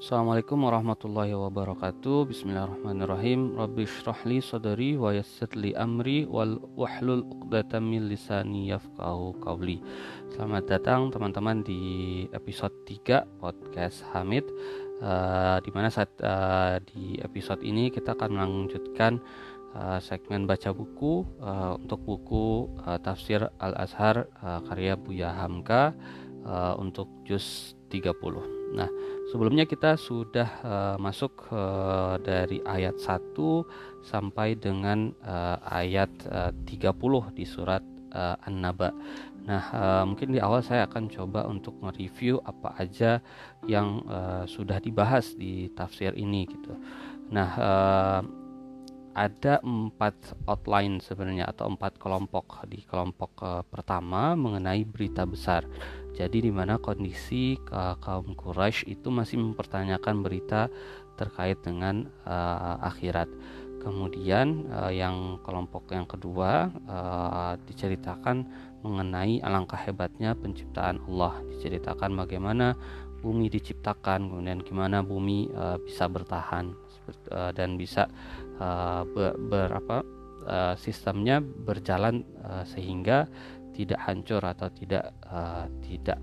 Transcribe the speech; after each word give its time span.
Assalamualaikum 0.00 0.64
warahmatullahi 0.64 1.36
wabarakatuh. 1.36 2.32
Bismillahirrahmanirrahim. 2.32 3.52
Rabbi 3.52 3.84
syrahli 3.84 4.40
sadari 4.40 4.96
wa 4.96 5.12
yassirli 5.12 5.76
amri 5.76 6.24
wal 6.24 6.56
wahlul 6.72 7.20
uqdatan 7.20 7.84
min 7.84 8.08
lisani 8.08 8.72
yafqahu 8.72 9.36
qawli. 9.44 9.84
Selamat 10.32 10.72
datang 10.72 11.12
teman-teman 11.12 11.60
di 11.60 12.24
episode 12.32 12.72
3 12.88 13.28
podcast 13.44 14.00
Hamid. 14.16 14.48
Uh, 15.04 15.60
Di 15.60 15.68
mana 15.68 15.92
saat 15.92 16.08
uh, 16.24 16.80
di 16.80 17.20
episode 17.20 17.60
ini 17.60 17.92
kita 17.92 18.16
akan 18.16 18.40
melanjutkan 18.40 19.20
uh, 19.76 20.00
segmen 20.00 20.48
baca 20.48 20.72
buku 20.72 21.28
uh, 21.44 21.76
Untuk 21.76 22.00
buku 22.08 22.72
uh, 22.88 22.96
Tafsir 23.04 23.52
Al-Azhar 23.60 24.32
uh, 24.40 24.64
karya 24.64 24.96
Buya 24.96 25.28
Hamka 25.28 25.92
uh, 26.48 26.72
untuk 26.80 27.12
juz 27.28 27.76
30 27.92 28.59
Nah, 28.70 28.86
sebelumnya 29.30 29.66
kita 29.66 29.98
sudah 29.98 30.48
uh, 30.62 30.96
masuk 31.02 31.50
uh, 31.50 32.16
dari 32.22 32.62
ayat 32.62 32.98
1 32.98 33.34
sampai 34.06 34.54
dengan 34.54 35.10
uh, 35.26 35.58
ayat 35.66 36.10
uh, 36.30 36.54
30 36.66 37.34
di 37.34 37.44
surat 37.46 37.82
uh, 38.14 38.38
An-Naba. 38.46 38.94
Nah, 39.46 39.64
uh, 39.72 40.04
mungkin 40.06 40.30
di 40.30 40.38
awal 40.38 40.62
saya 40.62 40.86
akan 40.86 41.10
coba 41.10 41.48
untuk 41.48 41.74
mereview 41.82 42.38
apa 42.44 42.76
aja 42.78 43.18
yang 43.66 44.04
uh, 44.06 44.44
sudah 44.46 44.78
dibahas 44.78 45.34
di 45.34 45.72
tafsir 45.74 46.14
ini 46.14 46.46
gitu. 46.46 46.76
Nah, 47.34 47.50
uh, 47.58 48.20
ada 49.10 49.58
empat 49.66 50.38
outline 50.46 51.02
sebenarnya 51.02 51.50
atau 51.50 51.66
empat 51.66 51.98
kelompok 51.98 52.62
di 52.70 52.86
kelompok 52.86 53.32
uh, 53.42 53.62
pertama 53.66 54.38
mengenai 54.38 54.86
berita 54.86 55.26
besar 55.26 55.66
jadi 56.14 56.38
di 56.42 56.52
mana 56.52 56.76
kondisi 56.76 57.56
uh, 57.70 57.96
kaum 58.02 58.34
Quraisy 58.34 58.90
itu 58.90 59.08
masih 59.08 59.38
mempertanyakan 59.40 60.22
berita 60.24 60.68
terkait 61.14 61.60
dengan 61.60 62.08
uh, 62.24 62.80
akhirat. 62.84 63.28
Kemudian 63.80 64.68
uh, 64.68 64.92
yang 64.92 65.40
kelompok 65.40 65.88
yang 65.92 66.04
kedua 66.04 66.68
uh, 66.84 67.56
diceritakan 67.64 68.44
mengenai 68.84 69.40
alangkah 69.40 69.80
hebatnya 69.80 70.36
penciptaan 70.36 71.00
Allah. 71.08 71.40
Diceritakan 71.56 72.12
bagaimana 72.16 72.76
bumi 73.20 73.52
diciptakan, 73.52 74.32
kemudian 74.32 74.60
gimana 74.64 75.04
bumi 75.04 75.48
uh, 75.52 75.76
bisa 75.80 76.08
bertahan 76.08 76.72
uh, 77.32 77.52
dan 77.52 77.76
bisa 77.76 78.08
uh, 78.60 79.04
ber, 79.04 79.36
ber 79.36 79.68
uh, 79.80 80.74
sistemnya 80.76 81.40
berjalan 81.40 82.24
uh, 82.44 82.64
sehingga 82.64 83.28
tidak 83.80 84.00
hancur 84.04 84.44
atau 84.44 84.68
tidak 84.68 85.16
uh, 85.24 85.64
tidak 85.80 86.20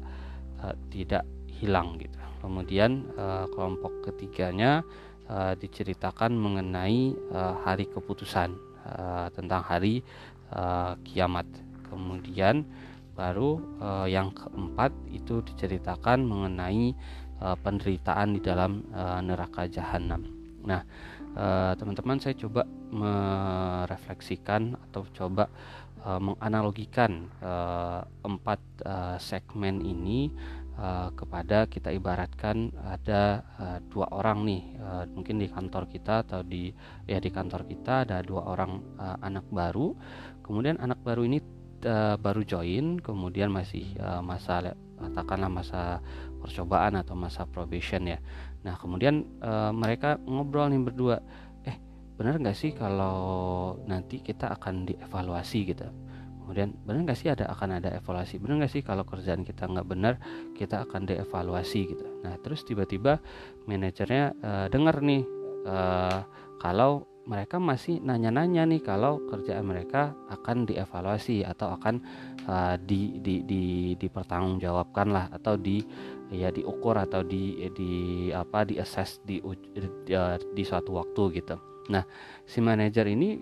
uh, 0.62 0.78
tidak 0.94 1.26
hilang 1.50 1.98
gitu. 1.98 2.14
Kemudian 2.38 3.10
uh, 3.18 3.50
kelompok 3.50 4.06
ketiganya 4.06 4.86
uh, 5.26 5.58
diceritakan 5.58 6.38
mengenai 6.38 7.18
uh, 7.34 7.58
hari 7.66 7.90
keputusan 7.90 8.54
uh, 8.86 9.34
tentang 9.34 9.66
hari 9.66 10.06
uh, 10.54 10.94
kiamat. 11.02 11.50
Kemudian 11.90 12.62
baru 13.18 13.58
uh, 13.82 14.06
yang 14.06 14.30
keempat 14.38 14.94
itu 15.10 15.42
diceritakan 15.42 16.22
mengenai 16.22 16.94
uh, 17.42 17.58
penderitaan 17.58 18.38
di 18.38 18.42
dalam 18.46 18.86
uh, 18.94 19.18
neraka 19.26 19.66
jahanam. 19.66 20.30
Nah, 20.68 20.84
teman-teman 21.80 22.20
saya 22.20 22.36
coba 22.36 22.68
merefleksikan 22.92 24.76
atau 24.90 25.08
coba 25.16 25.48
uh, 26.04 26.22
menganalogikan 26.22 27.30
uh, 27.42 28.06
empat 28.26 28.60
uh, 28.86 29.16
segmen 29.18 29.82
ini 29.82 30.30
uh, 30.78 31.10
kepada 31.18 31.66
kita 31.66 31.90
ibaratkan 31.94 32.72
ada 32.86 33.42
uh, 33.58 33.78
dua 33.90 34.08
orang 34.14 34.46
nih 34.46 34.64
uh, 34.78 35.04
mungkin 35.12 35.42
di 35.42 35.48
kantor 35.50 35.90
kita 35.90 36.24
atau 36.26 36.42
di 36.46 36.70
ya 37.10 37.18
di 37.18 37.30
kantor 37.34 37.66
kita 37.66 38.06
ada 38.06 38.22
dua 38.22 38.46
orang 38.46 38.82
uh, 39.02 39.18
anak 39.26 39.46
baru. 39.50 39.98
Kemudian 40.46 40.80
anak 40.80 41.02
baru 41.04 41.28
ini 41.28 41.42
uh, 41.86 42.16
baru 42.16 42.42
join 42.46 43.02
kemudian 43.02 43.52
masih 43.52 43.86
uh, 44.00 44.24
masa 44.24 44.78
katakanlah 44.98 45.52
masa 45.52 45.82
percobaan 46.42 46.98
atau 46.98 47.14
masa 47.14 47.46
probation 47.46 48.06
ya. 48.10 48.18
Nah 48.66 48.78
kemudian 48.78 49.26
uh, 49.46 49.70
mereka 49.70 50.18
ngobrol 50.26 50.70
nih 50.74 50.82
berdua 50.82 51.22
benar 52.18 52.42
nggak 52.42 52.58
sih 52.58 52.74
kalau 52.74 53.78
nanti 53.86 54.20
kita 54.26 54.50
akan 54.58 54.90
dievaluasi 54.90 55.60
gitu? 55.70 55.86
Kemudian 56.42 56.74
benar 56.82 57.12
nggak 57.12 57.20
sih 57.20 57.30
ada 57.30 57.46
akan 57.54 57.78
ada 57.78 57.94
evaluasi? 57.94 58.42
Benar 58.42 58.66
nggak 58.66 58.74
sih 58.74 58.82
kalau 58.82 59.06
kerjaan 59.06 59.46
kita 59.46 59.70
nggak 59.70 59.88
benar 59.88 60.18
kita 60.58 60.84
akan 60.90 61.06
dievaluasi 61.06 61.80
gitu? 61.94 62.06
Nah 62.26 62.36
terus 62.42 62.66
tiba-tiba 62.66 63.22
manajernya 63.70 64.34
uh, 64.42 64.68
dengar 64.72 65.04
nih 65.06 65.24
uh, 65.70 66.26
kalau 66.58 67.06
mereka 67.28 67.60
masih 67.60 68.00
nanya-nanya 68.00 68.64
nih 68.64 68.80
kalau 68.80 69.20
kerjaan 69.28 69.68
mereka 69.68 70.16
akan 70.32 70.64
dievaluasi 70.64 71.44
atau 71.44 71.76
akan 71.76 72.00
uh, 72.48 72.80
di, 72.80 73.20
di, 73.20 73.44
di 73.44 73.64
dipertanggungjawabkan 74.00 75.08
lah 75.12 75.28
atau 75.36 75.60
di 75.60 75.84
ya 76.32 76.48
diukur 76.48 76.96
atau 76.96 77.28
di 77.28 77.68
di 77.76 77.92
apa 78.32 78.64
di 78.64 78.80
assess 78.80 79.20
di 79.28 79.44
di, 79.44 79.84
di, 80.08 80.16
di 80.56 80.64
suatu 80.64 80.96
waktu 80.96 81.44
gitu 81.44 81.77
Nah, 81.88 82.04
si 82.44 82.60
manajer 82.60 83.08
ini 83.08 83.40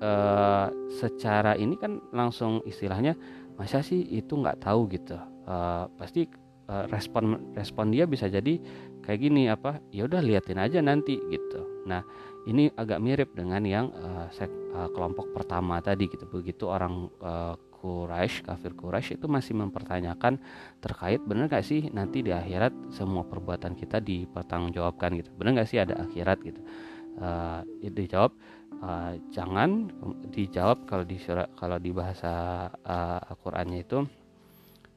uh, 0.00 0.68
secara 0.92 1.56
ini 1.56 1.76
kan 1.76 2.00
langsung 2.12 2.60
istilahnya 2.64 3.16
masa 3.56 3.80
sih 3.80 4.00
itu 4.12 4.36
nggak 4.36 4.64
tahu 4.64 4.88
gitu. 4.92 5.16
Uh, 5.46 5.88
pasti 5.96 6.28
uh, 6.68 6.84
respon 6.90 7.54
respon 7.56 7.94
dia 7.94 8.04
bisa 8.04 8.28
jadi 8.28 8.60
kayak 9.04 9.20
gini 9.20 9.48
apa? 9.48 9.80
Ya 9.94 10.04
udah 10.04 10.20
liatin 10.20 10.60
aja 10.60 10.82
nanti 10.84 11.16
gitu. 11.30 11.86
Nah, 11.86 12.02
ini 12.50 12.68
agak 12.74 12.98
mirip 12.98 13.30
dengan 13.32 13.62
yang 13.62 13.86
uh, 13.94 14.26
sek, 14.34 14.50
uh, 14.74 14.90
kelompok 14.92 15.32
pertama 15.32 15.78
tadi 15.80 16.10
gitu. 16.10 16.26
Begitu 16.26 16.66
orang 16.66 17.08
uh, 17.22 17.54
Quraisy, 17.76 18.42
kafir 18.42 18.74
Quraisy 18.74 19.14
itu 19.14 19.30
masih 19.30 19.54
mempertanyakan 19.54 20.42
terkait 20.82 21.22
benar 21.22 21.46
gak 21.46 21.62
sih 21.62 21.86
nanti 21.94 22.24
di 22.24 22.34
akhirat 22.34 22.90
semua 22.90 23.22
perbuatan 23.22 23.78
kita 23.78 24.02
dipertanggungjawabkan 24.02 25.22
gitu. 25.22 25.30
Benar 25.38 25.62
gak 25.62 25.68
sih 25.70 25.78
ada 25.78 25.94
akhirat 26.02 26.42
gitu 26.42 26.60
uh, 27.20 27.60
dijawab 27.80 28.32
uh, 28.82 29.16
jangan 29.32 29.88
dijawab 30.32 30.84
kalau 30.84 31.04
di 31.04 31.16
surat 31.16 31.48
kalau 31.56 31.80
di 31.80 31.90
bahasa 31.92 32.66
uh, 32.84 33.20
Al-Qur'annya 33.30 33.80
itu 33.80 34.04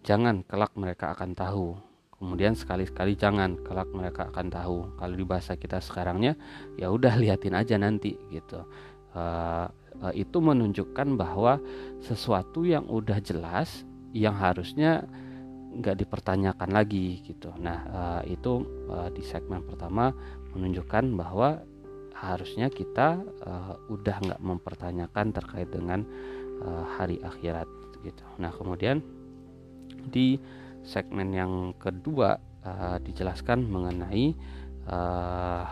jangan 0.03 0.43
kelak 0.47 0.73
mereka 0.75 1.15
akan 1.15 1.35
tahu. 1.35 1.75
Kemudian 2.19 2.51
sekali-sekali 2.51 3.15
jangan 3.15 3.55
kelak 3.63 3.87
mereka 3.95 4.27
akan 4.27 4.51
tahu. 4.51 4.77
Kalau 4.99 5.15
di 5.15 5.23
bahasa 5.23 5.55
kita 5.55 5.79
sekarangnya 5.79 6.35
ya 6.75 6.91
udah 6.91 7.15
liatin 7.15 7.55
aja 7.55 7.79
nanti 7.79 8.19
gitu. 8.27 8.67
Uh, 9.15 9.71
uh, 10.03 10.13
itu 10.13 10.37
menunjukkan 10.43 11.15
bahwa 11.15 11.63
sesuatu 12.03 12.67
yang 12.67 12.83
udah 12.91 13.23
jelas 13.23 13.87
yang 14.11 14.35
harusnya 14.35 15.07
nggak 15.69 15.95
dipertanyakan 15.95 16.69
lagi 16.75 17.23
gitu. 17.23 17.55
Nah 17.55 17.79
uh, 17.87 18.21
itu 18.27 18.67
uh, 18.91 19.07
di 19.15 19.23
segmen 19.23 19.63
pertama 19.63 20.11
menunjukkan 20.51 21.15
bahwa 21.15 21.61
harusnya 22.19 22.67
kita 22.67 23.23
uh, 23.47 23.79
udah 23.87 24.19
nggak 24.19 24.41
mempertanyakan 24.43 25.31
terkait 25.31 25.71
dengan 25.71 26.03
uh, 26.59 26.83
hari 26.99 27.23
akhirat 27.23 27.67
gitu. 28.03 28.23
Nah 28.35 28.51
kemudian 28.51 28.99
di 30.11 30.35
segmen 30.83 31.31
yang 31.31 31.71
kedua 31.79 32.35
uh, 32.67 32.97
dijelaskan 32.99 33.63
mengenai 33.67 34.35
uh, 34.87 35.63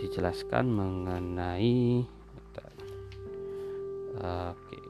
dijelaskan 0.00 0.64
mengenai 0.68 2.04
uh, 4.20 4.52
okay, 4.52 4.82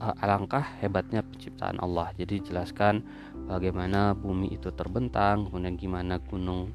alangkah 0.00 0.64
hebatnya 0.80 1.20
penciptaan 1.20 1.76
Allah. 1.82 2.14
Jadi 2.16 2.40
jelaskan 2.46 3.04
bagaimana 3.44 4.16
bumi 4.16 4.56
itu 4.56 4.72
terbentang, 4.72 5.50
kemudian 5.50 5.76
gimana 5.76 6.16
gunung 6.24 6.72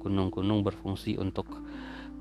gunung-gunung 0.00 0.64
berfungsi 0.64 1.20
untuk 1.20 1.60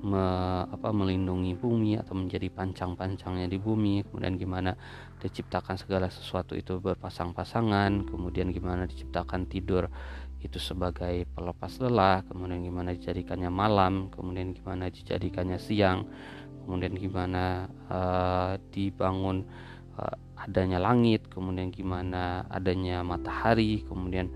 me, 0.04 0.26
apa, 0.70 0.94
melindungi 0.94 1.58
bumi 1.58 1.98
atau 1.98 2.14
menjadi 2.14 2.52
pancang-pancangnya 2.54 3.50
di 3.50 3.58
bumi. 3.58 4.06
Kemudian 4.06 4.38
gimana 4.38 4.78
diciptakan 5.18 5.76
segala 5.80 6.12
sesuatu 6.12 6.54
itu 6.54 6.78
berpasang-pasangan. 6.78 8.06
Kemudian 8.06 8.54
gimana 8.54 8.86
diciptakan 8.86 9.50
tidur 9.50 9.90
itu 10.44 10.62
sebagai 10.62 11.26
pelepas 11.34 11.82
lelah. 11.82 12.22
Kemudian 12.30 12.62
gimana 12.62 12.94
dijadikannya 12.94 13.50
malam. 13.50 14.14
Kemudian 14.14 14.54
gimana 14.54 14.94
dijadikannya 14.94 15.58
siang. 15.58 16.06
Kemudian 16.68 16.94
gimana 17.00 17.72
uh, 17.90 18.60
dibangun 18.70 19.48
uh, 19.98 20.16
adanya 20.38 20.78
langit. 20.78 21.26
Kemudian 21.32 21.74
gimana 21.74 22.46
adanya 22.54 23.02
matahari. 23.02 23.82
Kemudian 23.82 24.30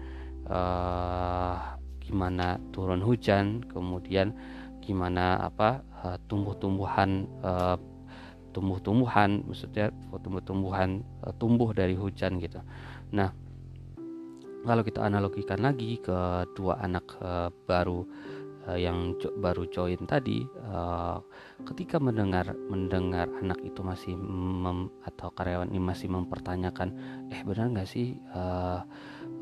uh, 0.49 1.70
gimana 2.11 2.59
turun 2.75 2.99
hujan 2.99 3.63
kemudian 3.71 4.35
gimana 4.83 5.39
apa 5.39 5.79
uh, 6.03 6.19
tumbuh-tumbuhan 6.27 7.23
uh, 7.39 7.79
tumbuh-tumbuhan 8.51 9.47
maksudnya 9.47 9.95
tumbuh-tumbuhan 10.11 11.07
uh, 11.23 11.31
tumbuh 11.39 11.71
dari 11.71 11.95
hujan 11.95 12.35
gitu. 12.43 12.59
Nah 13.15 13.31
kalau 14.67 14.83
kita 14.83 15.07
analogikan 15.07 15.63
lagi 15.63 15.97
ke 15.97 16.45
dua 16.53 16.77
anak 16.85 17.17
baru 17.65 18.05
yang 18.77 19.17
baru 19.41 19.65
join 19.73 20.05
tadi 20.05 20.45
ketika 21.65 21.97
mendengar 21.97 22.53
mendengar 22.69 23.25
anak 23.41 23.57
itu 23.65 23.81
masih 23.81 24.13
mem, 24.13 24.93
atau 25.01 25.33
karyawan 25.33 25.65
ini 25.73 25.81
masih 25.81 26.13
mempertanyakan 26.13 26.93
eh 27.33 27.41
benar 27.41 27.73
nggak 27.73 27.89
sih 27.89 28.21
uh, 28.37 28.85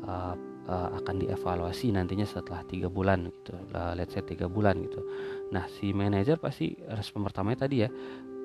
uh, 0.08 0.32
uh, 0.70 0.94
akan 1.02 1.26
dievaluasi 1.26 1.90
nantinya 1.90 2.24
setelah 2.24 2.62
tiga 2.62 2.86
bulan 2.86 3.26
gitu. 3.34 3.58
Uh, 3.74 3.92
let's 3.98 4.14
say 4.14 4.22
tiga 4.22 4.46
bulan 4.46 4.78
gitu. 4.86 5.02
Nah 5.50 5.66
si 5.66 5.90
manajer 5.90 6.38
pasti 6.38 6.78
respon 6.86 7.26
pertamanya 7.26 7.66
tadi 7.66 7.82
ya 7.82 7.90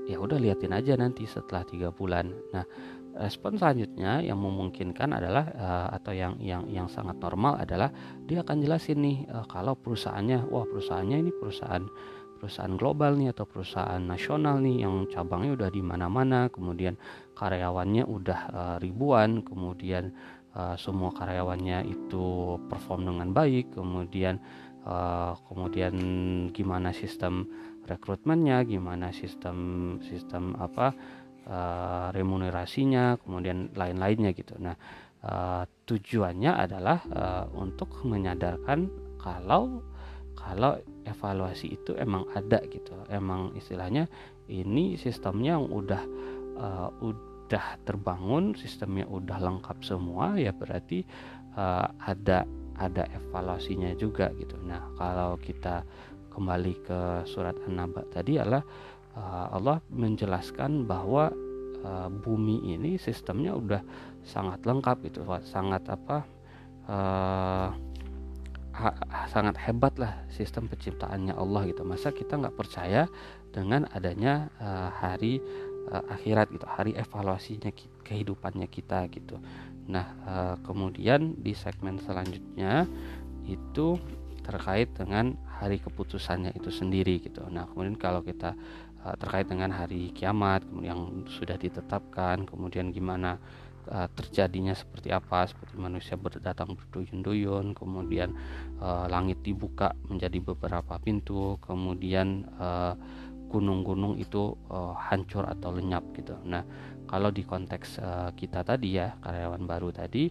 ya 0.06 0.18
udah 0.22 0.38
liatin 0.38 0.74
aja 0.74 0.98
nanti 0.98 1.30
setelah 1.30 1.62
tiga 1.62 1.94
bulan. 1.94 2.34
Nah 2.50 2.66
respon 3.16 3.56
selanjutnya 3.56 4.20
yang 4.20 4.36
memungkinkan 4.42 5.16
adalah 5.16 5.46
uh, 5.56 5.88
atau 5.96 6.12
yang 6.12 6.36
yang 6.44 6.68
yang 6.68 6.92
sangat 6.92 7.16
normal 7.22 7.56
adalah 7.56 7.88
dia 8.28 8.44
akan 8.44 8.60
jelasin 8.60 9.00
nih 9.00 9.18
uh, 9.32 9.48
kalau 9.48 9.78
perusahaannya 9.80 10.52
wah 10.52 10.68
perusahaannya 10.68 11.18
ini 11.24 11.32
perusahaan 11.32 11.88
perusahaan 12.36 12.76
global 12.76 13.16
nih 13.16 13.32
atau 13.32 13.48
perusahaan 13.48 14.04
nasional 14.04 14.60
nih 14.60 14.84
yang 14.84 15.08
cabangnya 15.08 15.56
udah 15.56 15.70
di 15.72 15.82
mana-mana 15.82 16.52
kemudian 16.52 17.00
karyawannya 17.40 18.04
udah 18.04 18.40
uh, 18.52 18.78
ribuan 18.84 19.40
kemudian 19.48 20.12
uh, 20.56 20.76
semua 20.80 21.12
karyawannya 21.12 21.86
itu 21.86 22.58
perform 22.72 23.12
dengan 23.14 23.30
baik 23.36 23.76
kemudian 23.76 24.40
uh, 24.88 25.36
kemudian 25.52 25.96
gimana 26.56 26.96
sistem 26.96 27.46
rekrutmennya 27.86 28.66
gimana 28.66 29.14
sistem 29.14 29.58
sistem 30.02 30.58
apa 30.58 30.96
uh, 31.46 32.08
remunerasinya 32.12 33.22
kemudian 33.22 33.70
lain-lainnya 33.78 34.34
gitu. 34.34 34.58
Nah 34.58 34.74
uh, 35.22 35.64
tujuannya 35.86 36.52
adalah 36.54 37.00
uh, 37.14 37.46
untuk 37.54 38.02
menyadarkan 38.06 38.90
kalau 39.22 39.86
kalau 40.36 40.78
evaluasi 41.06 41.74
itu 41.74 41.98
emang 41.98 42.30
ada 42.34 42.62
gitu. 42.70 42.94
Emang 43.10 43.54
istilahnya 43.58 44.06
ini 44.46 44.98
sistemnya 44.98 45.58
yang 45.58 45.70
udah 45.70 46.04
uh, 46.58 46.90
udah 47.46 47.78
terbangun 47.86 48.58
sistemnya 48.58 49.06
udah 49.06 49.38
lengkap 49.38 49.86
semua 49.86 50.34
ya 50.34 50.50
berarti 50.50 51.06
uh, 51.54 51.86
ada 52.02 52.42
ada 52.76 53.06
evaluasinya 53.14 53.94
juga 53.96 54.34
gitu. 54.36 54.58
Nah 54.66 54.82
kalau 54.98 55.38
kita 55.38 55.86
kembali 56.34 56.74
ke 56.84 57.00
surat 57.30 57.56
An-Naba 57.70 58.04
tadi 58.12 58.36
adalah 58.42 58.66
uh, 59.16 59.56
Allah 59.56 59.78
menjelaskan 59.94 60.84
bahwa 60.90 61.32
uh, 61.86 62.10
bumi 62.12 62.76
ini 62.76 62.98
sistemnya 63.00 63.56
udah 63.56 63.86
sangat 64.26 64.66
lengkap 64.66 64.98
itu 65.06 65.22
sangat 65.46 65.86
apa 65.88 66.26
uh, 66.90 67.70
sangat 69.32 69.56
hebat 69.56 69.96
lah 69.96 70.28
sistem 70.28 70.68
penciptaannya 70.68 71.32
Allah 71.32 71.64
gitu. 71.72 71.88
Masa 71.88 72.12
kita 72.12 72.36
nggak 72.36 72.60
percaya 72.60 73.08
dengan 73.56 73.88
adanya 73.96 74.52
uh, 74.60 74.92
hari 74.92 75.40
uh, 75.92 76.04
akhirat 76.12 76.52
gitu 76.54 76.66
hari 76.68 76.94
evaluasinya 76.98 77.70
kehidupannya 78.06 78.68
kita 78.70 79.08
gitu 79.12 79.42
nah 79.86 80.06
uh, 80.26 80.56
kemudian 80.66 81.38
di 81.38 81.54
segmen 81.54 82.02
selanjutnya 82.02 82.90
itu 83.46 84.02
terkait 84.46 84.94
dengan 84.94 85.34
hari 85.58 85.82
keputusannya 85.82 86.54
itu 86.54 86.70
sendiri 86.70 87.18
gitu. 87.18 87.42
Nah, 87.50 87.66
kemudian 87.66 87.98
kalau 87.98 88.22
kita 88.22 88.54
uh, 89.02 89.18
terkait 89.18 89.50
dengan 89.50 89.74
hari 89.74 90.14
kiamat, 90.14 90.62
kemudian 90.70 90.94
yang 90.94 91.02
sudah 91.26 91.58
ditetapkan, 91.58 92.46
kemudian 92.46 92.94
gimana 92.94 93.42
uh, 93.90 94.06
terjadinya 94.14 94.78
seperti 94.78 95.10
apa, 95.10 95.50
seperti 95.50 95.74
manusia 95.82 96.14
berdatang 96.14 96.78
berduyun-duyun, 96.78 97.74
kemudian 97.74 98.38
uh, 98.78 99.10
langit 99.10 99.42
dibuka 99.42 99.98
menjadi 100.06 100.38
beberapa 100.38 101.02
pintu, 101.02 101.58
kemudian 101.66 102.46
gunung-gunung 103.56 104.20
itu 104.20 104.52
uh, 104.68 104.92
hancur 105.00 105.48
atau 105.48 105.72
lenyap 105.72 106.04
gitu. 106.12 106.36
Nah, 106.44 106.68
kalau 107.08 107.32
di 107.32 107.48
konteks 107.48 108.04
uh, 108.04 108.30
kita 108.36 108.68
tadi 108.68 109.00
ya 109.00 109.16
karyawan 109.24 109.64
baru 109.64 109.96
tadi 109.96 110.28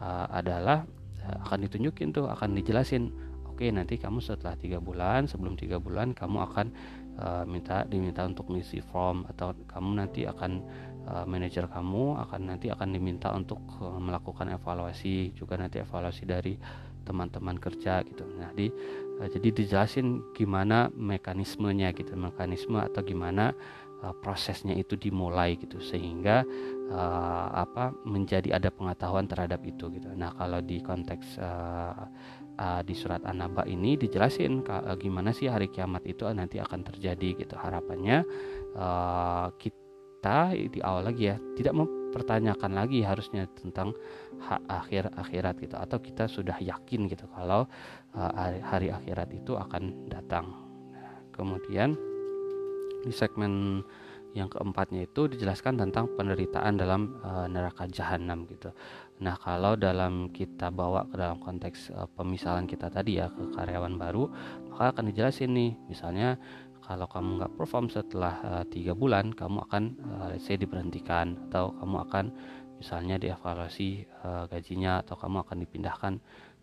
uh, 0.00 0.26
adalah 0.32 0.88
uh, 1.20 1.36
akan 1.44 1.68
ditunjukin 1.68 2.16
tuh, 2.16 2.32
akan 2.32 2.56
dijelasin 2.56 3.12
oke 3.52 3.68
nanti 3.68 4.00
kamu 4.00 4.24
setelah 4.24 4.56
tiga 4.56 4.80
bulan 4.80 5.28
sebelum 5.28 5.60
tiga 5.60 5.76
bulan 5.76 6.16
kamu 6.16 6.40
akan 6.48 6.66
uh, 7.20 7.44
minta 7.44 7.84
diminta 7.84 8.24
untuk 8.24 8.48
mengisi 8.48 8.80
form 8.80 9.28
atau 9.28 9.52
kamu 9.68 10.00
nanti 10.00 10.24
akan 10.24 10.64
uh, 11.04 11.24
manajer 11.28 11.68
kamu 11.68 12.16
akan 12.26 12.40
nanti 12.48 12.72
akan 12.72 12.96
diminta 12.96 13.28
untuk 13.36 13.60
uh, 13.78 14.00
melakukan 14.00 14.50
evaluasi 14.56 15.36
juga 15.36 15.60
nanti 15.60 15.84
evaluasi 15.84 16.24
dari 16.24 16.56
teman-teman 17.04 17.60
kerja 17.60 18.00
gitu 18.08 18.24
nah 18.40 18.48
di 18.56 18.72
jadi 19.28 19.48
dijelasin 19.54 20.34
gimana 20.34 20.90
mekanismenya 20.94 21.94
gitu 21.94 22.16
mekanisme 22.18 22.78
atau 22.80 23.02
gimana 23.04 23.54
uh, 24.02 24.14
prosesnya 24.18 24.74
itu 24.74 24.98
dimulai 24.98 25.54
gitu 25.54 25.78
sehingga 25.78 26.42
uh, 26.90 27.48
apa 27.54 27.94
menjadi 28.02 28.58
ada 28.58 28.68
pengetahuan 28.74 29.30
terhadap 29.30 29.62
itu 29.62 29.88
gitu. 29.94 30.10
Nah 30.18 30.34
kalau 30.34 30.58
di 30.58 30.82
konteks 30.82 31.38
uh, 31.38 32.06
uh, 32.58 32.80
di 32.82 32.94
surat 32.98 33.22
An-Naba 33.22 33.64
ini 33.70 33.94
dijelasin 33.94 34.66
uh, 34.66 34.98
gimana 34.98 35.30
sih 35.30 35.46
hari 35.46 35.70
kiamat 35.70 36.02
itu 36.04 36.26
nanti 36.34 36.58
akan 36.58 36.82
terjadi 36.82 37.46
gitu. 37.46 37.54
Harapannya 37.54 38.26
uh, 38.74 39.54
kita 39.56 40.54
di 40.54 40.78
awal 40.82 41.06
lagi 41.06 41.30
ya 41.30 41.36
tidak 41.54 41.78
mempertanyakan 42.12 42.76
lagi 42.76 43.00
harusnya 43.00 43.48
tentang 43.56 43.96
hak 44.36 44.60
akhir 44.68 45.08
akhirat 45.16 45.56
gitu. 45.64 45.80
Atau 45.80 46.04
kita 46.04 46.28
sudah 46.28 46.60
yakin 46.60 47.08
gitu 47.08 47.24
kalau 47.32 47.64
uh, 48.12 48.32
hari, 48.60 48.92
akhirat 48.92 49.32
itu 49.32 49.56
akan 49.56 50.12
datang. 50.12 50.52
Kemudian 51.32 51.96
di 53.00 53.12
segmen 53.16 53.80
yang 54.36 54.52
keempatnya 54.52 55.08
itu 55.08 55.24
dijelaskan 55.28 55.80
tentang 55.80 56.08
penderitaan 56.12 56.76
dalam 56.76 57.16
uh, 57.24 57.48
neraka 57.48 57.88
jahanam 57.88 58.44
gitu. 58.44 58.72
Nah, 59.24 59.36
kalau 59.40 59.76
dalam 59.76 60.32
kita 60.32 60.72
bawa 60.72 61.08
ke 61.08 61.14
dalam 61.16 61.40
konteks 61.40 61.92
uh, 61.96 62.08
pemisalan 62.12 62.68
kita 62.68 62.92
tadi 62.92 63.20
ya 63.20 63.32
ke 63.32 63.56
karyawan 63.56 63.96
baru, 63.96 64.28
maka 64.72 64.96
akan 64.96 65.12
dijelasin 65.12 65.52
nih, 65.52 65.72
misalnya 65.88 66.40
kalau 66.82 67.06
kamu 67.06 67.38
nggak 67.38 67.54
perform 67.54 67.86
setelah 67.86 68.64
tiga 68.68 68.92
bulan, 68.92 69.30
kamu 69.30 69.62
akan 69.70 69.82
uh, 70.02 70.26
let's 70.34 70.44
say 70.46 70.58
diberhentikan 70.58 71.38
atau 71.48 71.70
kamu 71.78 71.96
akan 72.10 72.24
misalnya 72.82 73.14
dievaluasi 73.22 74.10
uh, 74.26 74.50
gajinya 74.50 75.06
atau 75.06 75.14
kamu 75.14 75.46
akan 75.46 75.56
dipindahkan 75.62 76.14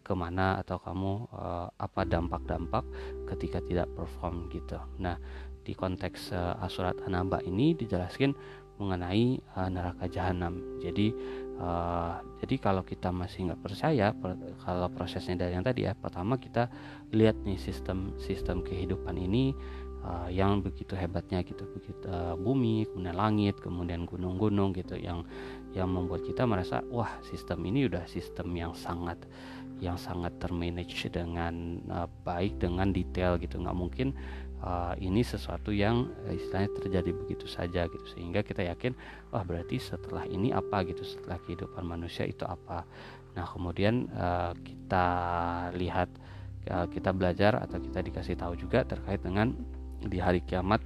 ke 0.03 0.11
mana 0.11 0.59
atau 0.59 0.75
kamu 0.75 1.31
uh, 1.31 1.71
apa 1.79 2.03
dampak-dampak 2.03 2.83
ketika 3.31 3.63
tidak 3.63 3.87
perform 3.95 4.51
gitu. 4.51 4.75
Nah, 4.99 5.15
di 5.63 5.71
konteks 5.71 6.35
uh, 6.35 6.59
asurat 6.59 6.99
anaba 7.07 7.39
ini 7.47 7.71
dijelaskan 7.71 8.35
mengenai 8.79 9.39
uh, 9.59 9.69
neraka 9.71 10.11
jahanam. 10.11 10.79
Jadi 10.83 11.11
uh, 11.59 12.19
jadi 12.43 12.55
kalau 12.59 12.83
kita 12.83 13.11
masih 13.11 13.51
nggak 13.51 13.61
percaya 13.63 14.15
per, 14.15 14.35
kalau 14.63 14.87
prosesnya 14.91 15.39
dari 15.45 15.55
yang 15.55 15.67
tadi 15.67 15.87
ya, 15.87 15.95
pertama 15.95 16.35
kita 16.35 16.67
lihat 17.15 17.39
nih 17.43 17.59
sistem 17.59 18.15
sistem 18.19 18.59
kehidupan 18.59 19.15
ini 19.19 19.55
uh, 20.03 20.29
yang 20.31 20.63
begitu 20.63 20.95
hebatnya 20.95 21.43
gitu, 21.43 21.65
begitu 21.69 22.07
uh, 22.07 22.35
bumi, 22.39 22.87
kemudian 22.89 23.17
langit, 23.17 23.55
kemudian 23.59 24.03
gunung-gunung 24.07 24.75
gitu 24.75 24.95
yang 24.95 25.23
yang 25.75 25.89
membuat 25.91 26.25
kita 26.25 26.49
merasa 26.49 26.81
wah 26.89 27.19
sistem 27.21 27.61
ini 27.69 27.85
udah 27.85 28.03
sistem 28.09 28.49
yang 28.57 28.73
sangat 28.73 29.21
yang 29.79 29.95
sangat 29.95 30.35
termanage 30.43 31.07
dengan 31.07 31.79
uh, 31.87 32.07
baik 32.27 32.59
dengan 32.59 32.91
detail 32.91 33.39
gitu. 33.39 33.59
Nggak 33.63 33.77
mungkin 33.79 34.07
uh, 34.63 34.93
ini 34.99 35.23
sesuatu 35.23 35.71
yang 35.71 36.11
istilahnya 36.27 36.71
terjadi 36.75 37.11
begitu 37.15 37.47
saja 37.47 37.87
gitu. 37.87 38.05
Sehingga 38.11 38.43
kita 38.43 38.67
yakin 38.67 38.95
wah 39.31 39.43
berarti 39.43 39.79
setelah 39.79 40.27
ini 40.27 40.51
apa 40.51 40.83
gitu? 40.83 41.03
Setelah 41.03 41.39
kehidupan 41.47 41.83
manusia 41.87 42.27
itu 42.27 42.43
apa? 42.43 42.83
Nah 43.39 43.45
kemudian 43.47 44.11
uh, 44.11 44.51
kita 44.59 45.07
lihat 45.79 46.11
uh, 46.67 46.87
kita 46.91 47.15
belajar 47.15 47.55
atau 47.63 47.79
kita 47.79 48.03
dikasih 48.03 48.35
tahu 48.35 48.59
juga 48.59 48.83
terkait 48.83 49.23
dengan 49.23 49.55
di 50.03 50.17
hari 50.21 50.43
kiamat 50.43 50.79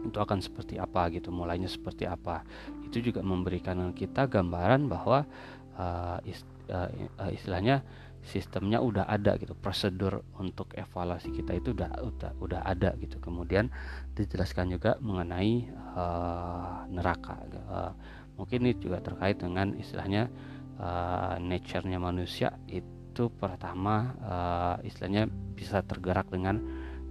itu 0.00 0.16
akan 0.16 0.40
seperti 0.40 0.80
apa 0.80 1.12
gitu 1.12 1.28
mulainya 1.28 1.68
seperti 1.68 2.08
apa. 2.08 2.42
Itu 2.86 3.04
juga 3.04 3.20
memberikan 3.20 3.92
kita 3.92 4.26
gambaran 4.26 4.88
bahwa 4.88 5.28
uh, 5.76 6.18
ist, 6.24 6.44
uh, 6.72 6.88
istilahnya 7.28 7.84
sistemnya 8.20 8.84
udah 8.84 9.08
ada 9.08 9.40
gitu 9.40 9.56
prosedur 9.56 10.20
untuk 10.36 10.76
evaluasi 10.76 11.32
kita 11.32 11.56
itu 11.56 11.72
udah 11.72 11.90
udah 12.04 12.32
udah 12.40 12.60
ada 12.64 12.96
gitu. 13.00 13.20
Kemudian 13.20 13.72
dijelaskan 14.16 14.72
juga 14.72 14.96
mengenai 15.00 15.68
uh, 15.96 16.84
neraka. 16.88 17.40
Uh, 17.68 17.92
mungkin 18.36 18.64
ini 18.64 18.72
juga 18.80 19.04
terkait 19.04 19.40
dengan 19.40 19.76
istilahnya 19.76 20.32
uh, 20.80 21.36
nature-nya 21.40 22.00
manusia 22.00 22.56
itu 22.68 23.28
pertama 23.36 24.16
uh, 24.24 24.76
istilahnya 24.80 25.28
bisa 25.56 25.84
tergerak 25.84 26.28
dengan 26.32 26.60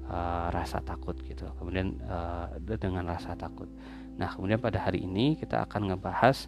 uh, 0.09 0.49
rasa 0.53 0.81
takut 0.85 1.17
gitu 1.25 1.49
kemudian 1.59 1.99
uh, 2.07 2.51
dengan 2.77 3.07
rasa 3.09 3.35
takut 3.35 3.69
nah 4.15 4.31
kemudian 4.31 4.63
pada 4.63 4.79
hari 4.79 5.03
ini 5.03 5.35
kita 5.39 5.67
akan 5.67 5.95
ngebahas 5.95 6.47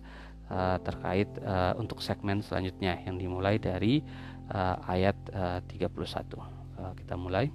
uh, 0.51 0.79
terkait 0.83 1.29
uh, 1.43 1.75
untuk 1.79 2.03
segmen 2.03 2.43
selanjutnya 2.43 2.99
yang 3.07 3.19
dimulai 3.19 3.59
dari 3.59 4.03
uh, 4.53 4.77
ayat 4.87 5.17
uh, 5.35 5.59
31. 5.67 6.39
Uh, 6.39 6.93
kita 6.99 7.17
mulai. 7.17 7.51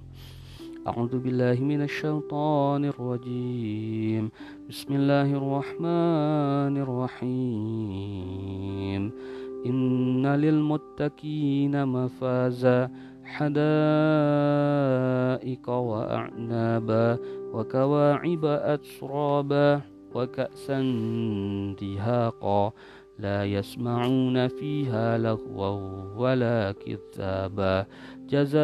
أعوذ 0.82 1.22
بالله 1.22 1.62
من 1.62 1.86
الشيطان 1.86 2.90
الرجيم 2.90 4.34
بسم 4.66 4.90
الله 4.90 5.30
الرحمن 5.30 6.74
الرحيم 6.74 8.22
إن 9.62 10.26
للمتقين 10.26 11.86
مفازا 11.86 12.90
حدائق 13.27 13.69
وأعنابا 15.69 17.17
وكواعب 17.53 18.45
أترابا 18.45 19.81
وكأسا 20.15 20.81
دهاقا 21.81 22.71
لا 23.19 23.45
يسمعون 23.45 24.47
فيها 24.47 25.17
لغوا 25.17 26.03
ولا 26.17 26.71
كذابا 26.71 27.85
جزاء 28.29 28.57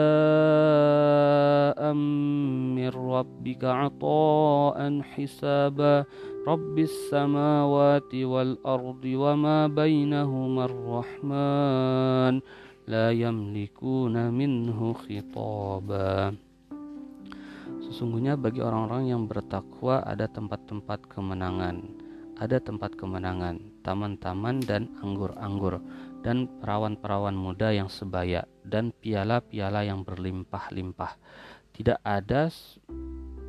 من 2.73 2.89
ربك 2.89 3.63
عطاء 3.63 5.01
حسابا 5.01 6.05
رب 6.47 6.79
السماوات 6.79 8.15
والأرض 8.15 9.05
وما 9.05 9.67
بينهما 9.67 10.65
الرحمن 10.65 12.41
la 12.89 13.13
yamlikuna 13.13 14.33
minhu 14.33 14.95
khitaba 14.95 16.35
Sesungguhnya 17.83 18.33
bagi 18.35 18.59
orang-orang 18.59 19.13
yang 19.13 19.23
bertakwa 19.29 20.01
ada 20.01 20.25
tempat-tempat 20.25 21.05
kemenangan 21.07 22.03
ada 22.43 22.57
tempat 22.57 22.97
kemenangan, 22.97 23.61
taman-taman 23.85 24.57
dan 24.65 24.89
anggur-anggur, 24.99 25.79
dan 26.25 26.49
perawan-perawan 26.59 27.35
muda 27.37 27.69
yang 27.69 27.87
sebaya, 27.87 28.43
dan 28.65 28.89
piala-piala 28.89 29.85
yang 29.85 30.01
berlimpah-limpah. 30.01 31.13
Tidak 31.73 32.01
ada 32.01 32.49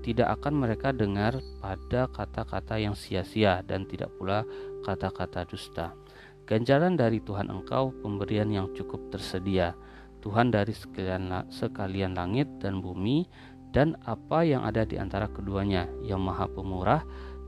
tidak 0.05 0.37
akan 0.37 0.55
mereka 0.61 0.93
dengar 0.93 1.41
pada 1.65 2.05
kata-kata 2.13 2.77
yang 2.77 2.93
sia-sia 2.93 3.65
dan 3.65 3.89
tidak 3.89 4.13
pula 4.21 4.45
kata-kata 4.85 5.49
dusta. 5.49 5.97
Ganjaran 6.45 7.01
dari 7.01 7.25
Tuhan 7.25 7.49
engkau 7.49 7.97
pemberian 8.05 8.53
yang 8.53 8.69
cukup 8.77 9.09
tersedia. 9.09 9.73
Tuhan 10.21 10.53
dari 10.53 10.77
sekalian, 10.77 11.49
sekalian 11.49 12.13
langit 12.13 12.49
dan 12.61 12.85
bumi 12.85 13.25
dan 13.73 13.97
apa 14.05 14.45
yang 14.45 14.61
ada 14.65 14.85
di 14.85 15.01
antara 15.01 15.29
keduanya 15.29 15.89
yang 16.05 16.21
maha 16.21 16.45
pemurah 16.49 17.01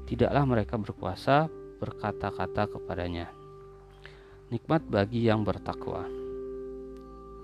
tidaklah 0.09 0.45
mereka 0.49 0.81
berkuasa 0.81 1.53
berkata-kata 1.77 2.73
kepadanya. 2.73 3.29
Nikmat 4.49 4.89
bagi 4.89 5.29
yang 5.29 5.45
bertakwa. 5.45 6.09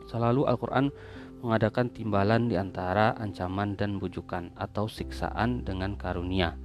Selalu 0.09 0.49
Al-Quran 0.49 0.88
mengadakan 1.44 1.92
timbalan 1.92 2.49
di 2.49 2.56
antara 2.56 3.12
ancaman 3.21 3.76
dan 3.76 4.00
bujukan 4.00 4.56
atau 4.56 4.88
siksaan 4.88 5.68
dengan 5.68 6.00
karunia. 6.00 6.56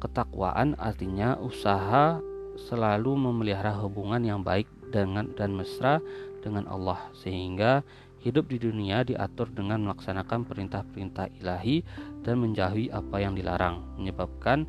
Ketakwaan 0.00 0.78
artinya 0.80 1.36
usaha 1.40 2.22
selalu 2.56 3.14
memelihara 3.18 3.74
hubungan 3.78 4.22
yang 4.22 4.40
baik 4.40 4.66
dengan 4.94 5.30
dan 5.34 5.54
mesra 5.54 5.98
dengan 6.40 6.68
Allah 6.70 7.00
sehingga 7.16 7.82
hidup 8.22 8.48
di 8.48 8.56
dunia 8.56 9.04
diatur 9.04 9.52
dengan 9.52 9.84
melaksanakan 9.84 10.48
perintah-perintah 10.48 11.28
ilahi 11.40 11.84
dan 12.24 12.40
menjauhi 12.40 12.88
apa 12.88 13.20
yang 13.20 13.36
dilarang 13.36 13.84
menyebabkan 14.00 14.64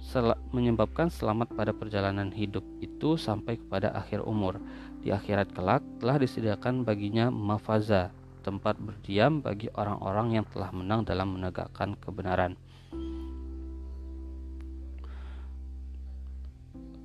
sel 0.00 0.34
menyebabkan 0.50 1.12
selamat 1.12 1.54
pada 1.54 1.70
perjalanan 1.70 2.32
hidup 2.34 2.64
itu 2.82 3.14
sampai 3.20 3.60
kepada 3.60 3.92
akhir 3.94 4.24
umur. 4.24 4.58
Di 5.00 5.14
akhirat 5.14 5.54
kelak 5.54 5.80
telah 6.02 6.20
disediakan 6.20 6.84
baginya 6.84 7.32
mafaza, 7.32 8.12
tempat 8.42 8.76
berdiam 8.80 9.40
bagi 9.40 9.68
orang-orang 9.76 10.40
yang 10.40 10.46
telah 10.50 10.72
menang 10.72 11.06
dalam 11.06 11.36
menegakkan 11.36 11.96
kebenaran. 12.00 12.56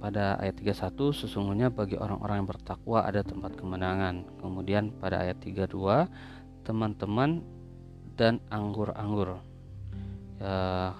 Pada 0.06 0.38
ayat 0.38 0.62
31 0.62 1.18
sesungguhnya 1.18 1.74
bagi 1.74 1.98
orang-orang 1.98 2.46
yang 2.46 2.50
bertakwa 2.54 3.02
ada 3.02 3.26
tempat 3.26 3.58
kemenangan. 3.58 4.22
Kemudian 4.38 4.94
pada 5.02 5.26
ayat 5.26 5.42
32 5.42 5.74
teman-teman 6.62 7.42
dan 8.14 8.38
anggur-anggur. 8.54 9.42
Ya, 10.38 10.94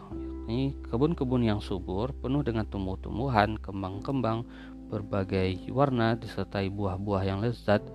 ini 0.50 0.74
kebun-kebun 0.90 1.46
yang 1.46 1.62
subur 1.62 2.18
penuh 2.18 2.42
dengan 2.42 2.66
tumbuh-tumbuhan, 2.66 3.62
kembang-kembang 3.62 4.42
berbagai 4.90 5.54
warna 5.70 6.18
disertai 6.18 6.74
buah-buah 6.74 7.30
yang 7.30 7.46
lezat. 7.46 7.86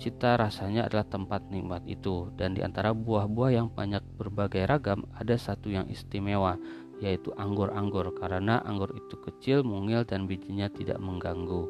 Cita 0.00 0.40
rasanya 0.40 0.88
adalah 0.88 1.04
tempat 1.04 1.44
nikmat 1.52 1.84
itu 1.84 2.32
dan 2.40 2.56
di 2.56 2.64
antara 2.64 2.96
buah-buah 2.96 3.52
yang 3.52 3.68
banyak 3.68 4.00
berbagai 4.16 4.64
ragam 4.64 5.04
ada 5.12 5.36
satu 5.36 5.68
yang 5.68 5.84
istimewa 5.92 6.56
yaitu 7.00 7.32
anggur-anggur 7.36 8.12
karena 8.16 8.60
anggur 8.64 8.92
itu 8.96 9.16
kecil, 9.20 9.60
mungil 9.62 10.04
dan 10.08 10.24
bijinya 10.24 10.70
tidak 10.72 10.96
mengganggu 10.96 11.68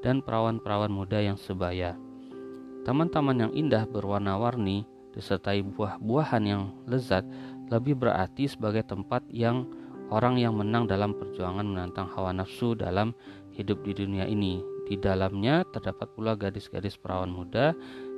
dan 0.00 0.24
perawan-perawan 0.24 0.90
muda 0.90 1.22
yang 1.22 1.38
sebaya. 1.38 1.94
Taman-taman 2.82 3.46
yang 3.46 3.52
indah 3.54 3.86
berwarna-warni 3.86 4.82
disertai 5.14 5.62
buah-buahan 5.62 6.42
yang 6.42 6.62
lezat 6.88 7.22
lebih 7.70 7.94
berarti 7.94 8.50
sebagai 8.50 8.82
tempat 8.82 9.22
yang 9.30 9.70
orang 10.10 10.36
yang 10.36 10.58
menang 10.58 10.90
dalam 10.90 11.14
perjuangan 11.14 11.64
menantang 11.64 12.10
hawa 12.10 12.34
nafsu 12.34 12.74
dalam 12.74 13.14
hidup 13.54 13.80
di 13.86 13.96
dunia 13.96 14.26
ini. 14.26 14.60
Di 14.90 14.98
dalamnya 14.98 15.62
terdapat 15.70 16.10
pula 16.12 16.34
gadis-gadis 16.34 16.98
perawan 16.98 17.30
muda 17.30 17.72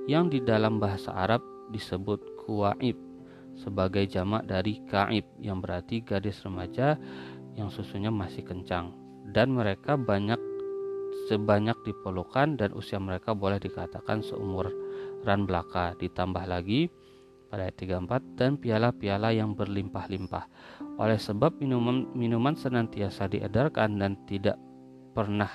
yang 0.08 0.32
di 0.32 0.40
dalam 0.40 0.80
bahasa 0.80 1.12
Arab 1.12 1.44
disebut 1.70 2.18
kuwaib 2.42 2.96
sebagai 3.58 4.06
jamak 4.10 4.46
dari 4.46 4.82
kaib 4.86 5.24
yang 5.38 5.62
berarti 5.62 6.02
gadis 6.02 6.42
remaja 6.42 6.98
yang 7.54 7.70
susunya 7.70 8.10
masih 8.10 8.42
kencang 8.42 8.94
dan 9.30 9.54
mereka 9.54 9.94
banyak 9.94 10.38
sebanyak 11.30 11.78
diperlukan 11.86 12.60
dan 12.60 12.70
usia 12.76 13.00
mereka 13.00 13.32
boleh 13.32 13.56
dikatakan 13.56 14.20
seumuran 14.20 15.40
belaka 15.48 15.96
ditambah 15.96 16.44
lagi 16.44 16.92
pada 17.48 17.70
ayat 17.70 17.78
34 17.78 18.34
dan 18.34 18.58
piala-piala 18.58 19.30
yang 19.30 19.54
berlimpah-limpah. 19.54 20.44
Oleh 20.98 21.22
sebab 21.22 21.54
minuman 21.62 22.10
minuman 22.12 22.58
senantiasa 22.58 23.30
diedarkan 23.30 23.94
dan 23.94 24.18
tidak 24.26 24.58
pernah 25.14 25.48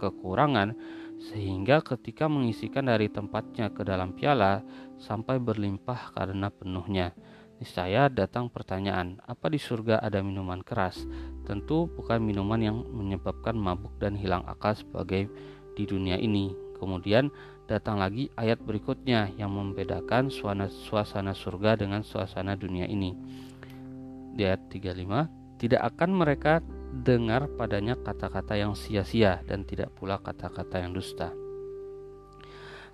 kekurangan 0.00 0.72
sehingga 1.20 1.84
ketika 1.84 2.26
mengisikan 2.26 2.88
dari 2.90 3.06
tempatnya 3.06 3.70
ke 3.70 3.84
dalam 3.86 4.16
piala 4.16 4.64
sampai 4.98 5.38
berlimpah 5.38 6.16
karena 6.16 6.48
penuhnya. 6.48 7.14
Niscaya 7.62 8.10
datang 8.10 8.50
pertanyaan, 8.50 9.22
apa 9.22 9.46
di 9.46 9.54
surga 9.54 10.02
ada 10.02 10.18
minuman 10.18 10.66
keras? 10.66 11.06
Tentu 11.46 11.86
bukan 11.94 12.18
minuman 12.18 12.58
yang 12.58 12.82
menyebabkan 12.90 13.54
mabuk 13.54 13.94
dan 14.02 14.18
hilang 14.18 14.42
akal 14.50 14.74
sebagai 14.74 15.30
di 15.78 15.86
dunia 15.86 16.18
ini. 16.18 16.50
Kemudian 16.82 17.30
datang 17.70 18.02
lagi 18.02 18.26
ayat 18.34 18.58
berikutnya 18.66 19.30
yang 19.38 19.54
membedakan 19.54 20.26
suasana, 20.26 21.38
surga 21.38 21.78
dengan 21.78 22.02
suasana 22.02 22.58
dunia 22.58 22.90
ini. 22.90 23.14
Di 24.34 24.42
ayat 24.42 24.66
35, 24.66 25.30
tidak 25.62 25.86
akan 25.94 26.10
mereka 26.18 26.58
dengar 27.06 27.46
padanya 27.46 27.94
kata-kata 27.94 28.58
yang 28.58 28.74
sia-sia 28.74 29.38
dan 29.46 29.62
tidak 29.62 29.94
pula 29.94 30.18
kata-kata 30.18 30.82
yang 30.82 30.90
dusta. 30.90 31.30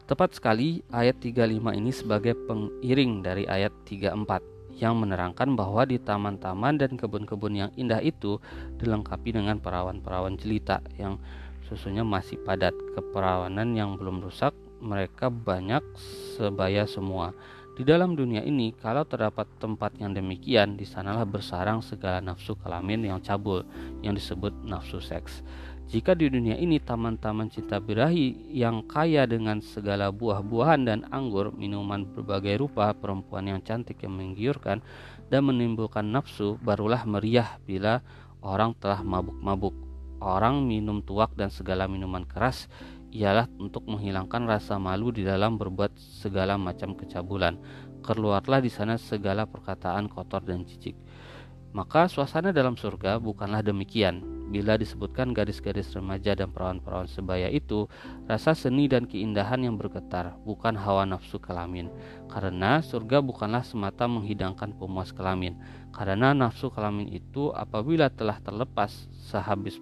Tepat 0.05 0.37
sekali 0.37 0.85
ayat 0.93 1.25
35 1.25 1.73
ini 1.73 1.89
sebagai 1.89 2.37
pengiring 2.45 3.25
dari 3.25 3.49
ayat 3.49 3.73
34 3.89 4.58
yang 4.79 4.95
menerangkan 4.97 5.59
bahwa 5.59 5.83
di 5.83 5.99
taman-taman 5.99 6.79
dan 6.79 6.95
kebun-kebun 6.95 7.55
yang 7.55 7.71
indah 7.75 7.99
itu 7.99 8.39
dilengkapi 8.79 9.35
dengan 9.35 9.59
perawan-perawan 9.59 10.39
jelita 10.39 10.79
yang 10.95 11.19
susunya 11.67 12.07
masih 12.07 12.39
padat. 12.47 12.73
Keperawanan 12.95 13.75
yang 13.75 13.99
belum 13.99 14.23
rusak, 14.23 14.55
mereka 14.79 15.29
banyak 15.29 15.83
sebaya 16.39 16.87
semua. 16.87 17.35
Di 17.79 17.87
dalam 17.87 18.19
dunia 18.19 18.43
ini, 18.43 18.75
kalau 18.75 19.07
terdapat 19.07 19.47
tempat 19.63 19.95
yang 20.03 20.11
demikian, 20.11 20.75
di 20.75 20.83
sanalah 20.83 21.23
bersarang 21.23 21.79
segala 21.79 22.19
nafsu 22.19 22.59
kelamin 22.59 23.07
yang 23.07 23.23
cabul, 23.23 23.63
yang 24.03 24.19
disebut 24.19 24.51
nafsu 24.67 24.99
seks. 24.99 25.47
Jika 25.89 26.13
di 26.13 26.29
dunia 26.29 26.53
ini 26.61 26.77
taman-taman 26.77 27.49
cinta 27.49 27.81
birahi 27.81 28.53
yang 28.53 28.85
kaya 28.85 29.25
dengan 29.25 29.65
segala 29.65 30.13
buah-buahan 30.13 30.85
dan 30.85 31.01
anggur, 31.09 31.49
minuman 31.57 32.05
berbagai 32.05 32.61
rupa, 32.61 32.93
perempuan 32.93 33.49
yang 33.49 33.65
cantik 33.65 34.05
yang 34.05 34.13
menggiurkan, 34.13 34.85
dan 35.33 35.49
menimbulkan 35.49 36.05
nafsu, 36.13 36.61
barulah 36.61 37.09
meriah 37.09 37.57
bila 37.65 38.05
orang 38.45 38.77
telah 38.77 39.01
mabuk-mabuk 39.01 39.89
orang 40.19 40.67
minum 40.67 41.03
tuak 41.03 41.35
dan 41.39 41.51
segala 41.51 41.87
minuman 41.87 42.27
keras 42.27 42.67
ialah 43.09 43.49
untuk 43.57 43.89
menghilangkan 43.89 44.45
rasa 44.45 44.77
malu 44.77 45.09
di 45.09 45.25
dalam 45.25 45.57
berbuat 45.57 45.97
segala 45.97 46.61
macam 46.61 46.93
kecabulan. 46.93 47.57
Keluarlah 48.05 48.61
di 48.61 48.69
sana 48.69 49.01
segala 49.01 49.49
perkataan 49.49 50.13
kotor 50.13 50.45
dan 50.45 50.69
jijik. 50.69 50.95
Maka 51.73 52.09
suasana 52.09 52.53
dalam 52.53 52.77
surga 52.77 53.17
bukanlah 53.17 53.65
demikian. 53.65 54.38
Bila 54.49 54.81
disebutkan 54.81 55.37
gadis-gadis 55.37 55.93
remaja 55.93 56.33
dan 56.33 56.49
perawan-perawan 56.49 57.05
sebaya 57.05 57.53
itu, 57.53 57.85
rasa 58.25 58.57
seni 58.57 58.89
dan 58.89 59.05
keindahan 59.05 59.61
yang 59.61 59.77
bergetar, 59.77 60.35
bukan 60.49 60.73
hawa 60.73 61.05
nafsu 61.05 61.37
kelamin. 61.37 61.93
Karena 62.33 62.81
surga 62.81 63.21
bukanlah 63.21 63.61
semata 63.61 64.09
menghidangkan 64.09 64.73
pemuas 64.77 65.13
kelamin. 65.13 65.57
Karena 65.93 66.33
nafsu 66.33 66.73
kelamin 66.73 67.13
itu 67.13 67.53
apabila 67.53 68.09
telah 68.09 68.41
terlepas 68.41 69.09
sehabis 69.29 69.77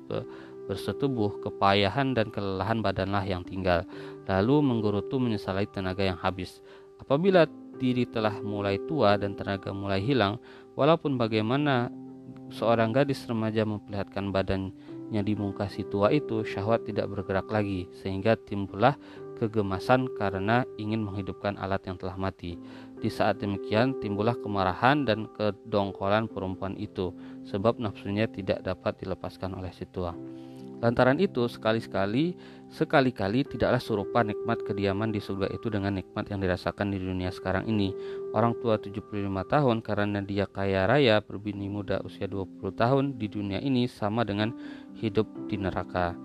bersetubuh, 0.66 1.46
kepayahan 1.46 2.12
dan 2.12 2.34
kelelahan 2.34 2.82
badanlah 2.82 3.22
yang 3.22 3.46
tinggal, 3.46 3.86
lalu 4.26 4.58
menggerutu 4.66 5.22
menyesali 5.22 5.70
tenaga 5.70 6.02
yang 6.02 6.18
habis. 6.18 6.58
Apabila 6.98 7.46
diri 7.78 8.08
telah 8.08 8.34
mulai 8.42 8.80
tua 8.90 9.14
dan 9.14 9.38
tenaga 9.38 9.70
mulai 9.70 10.02
hilang, 10.02 10.42
walaupun 10.74 11.14
bagaimana 11.14 11.92
seorang 12.50 12.94
gadis 12.94 13.26
remaja 13.26 13.66
memperlihatkan 13.66 14.30
badannya 14.30 15.22
di 15.22 15.34
muka 15.34 15.66
si 15.66 15.82
tua 15.86 16.14
itu, 16.14 16.46
syahwat 16.46 16.86
tidak 16.86 17.10
bergerak 17.10 17.48
lagi, 17.50 17.90
sehingga 18.02 18.38
timbullah 18.38 18.94
kegemasan 19.36 20.08
karena 20.16 20.64
ingin 20.80 21.04
menghidupkan 21.04 21.60
alat 21.60 21.84
yang 21.84 22.00
telah 22.00 22.16
mati. 22.16 22.56
Di 22.96 23.12
saat 23.12 23.44
demikian 23.44 24.00
timbullah 24.00 24.34
kemarahan 24.40 25.04
dan 25.04 25.28
kedongkolan 25.36 26.32
perempuan 26.32 26.74
itu, 26.80 27.12
sebab 27.44 27.76
nafsunya 27.76 28.24
tidak 28.26 28.64
dapat 28.64 28.96
dilepaskan 29.04 29.52
oleh 29.52 29.70
si 29.76 29.84
tua. 29.84 30.16
Lantaran 30.80 31.16
itu, 31.16 31.48
sekali-sekali, 31.48 32.36
sekali-kali 32.70 33.46
tidaklah 33.46 33.78
serupa 33.78 34.26
nikmat 34.26 34.62
kediaman 34.66 35.14
di 35.14 35.22
surga 35.22 35.50
itu 35.54 35.70
dengan 35.70 35.94
nikmat 35.94 36.26
yang 36.30 36.42
dirasakan 36.42 36.90
di 36.90 36.98
dunia 36.98 37.30
sekarang 37.30 37.66
ini. 37.70 37.94
Orang 38.34 38.58
tua 38.58 38.76
75 38.76 39.06
tahun 39.46 39.76
karena 39.80 40.20
dia 40.22 40.50
kaya 40.50 40.84
raya 40.90 41.22
berbini 41.22 41.70
muda 41.70 42.02
usia 42.02 42.26
20 42.26 42.74
tahun 42.74 43.04
di 43.16 43.26
dunia 43.30 43.62
ini 43.62 43.86
sama 43.86 44.26
dengan 44.26 44.50
hidup 44.98 45.26
di 45.46 45.56
neraka. 45.56 46.18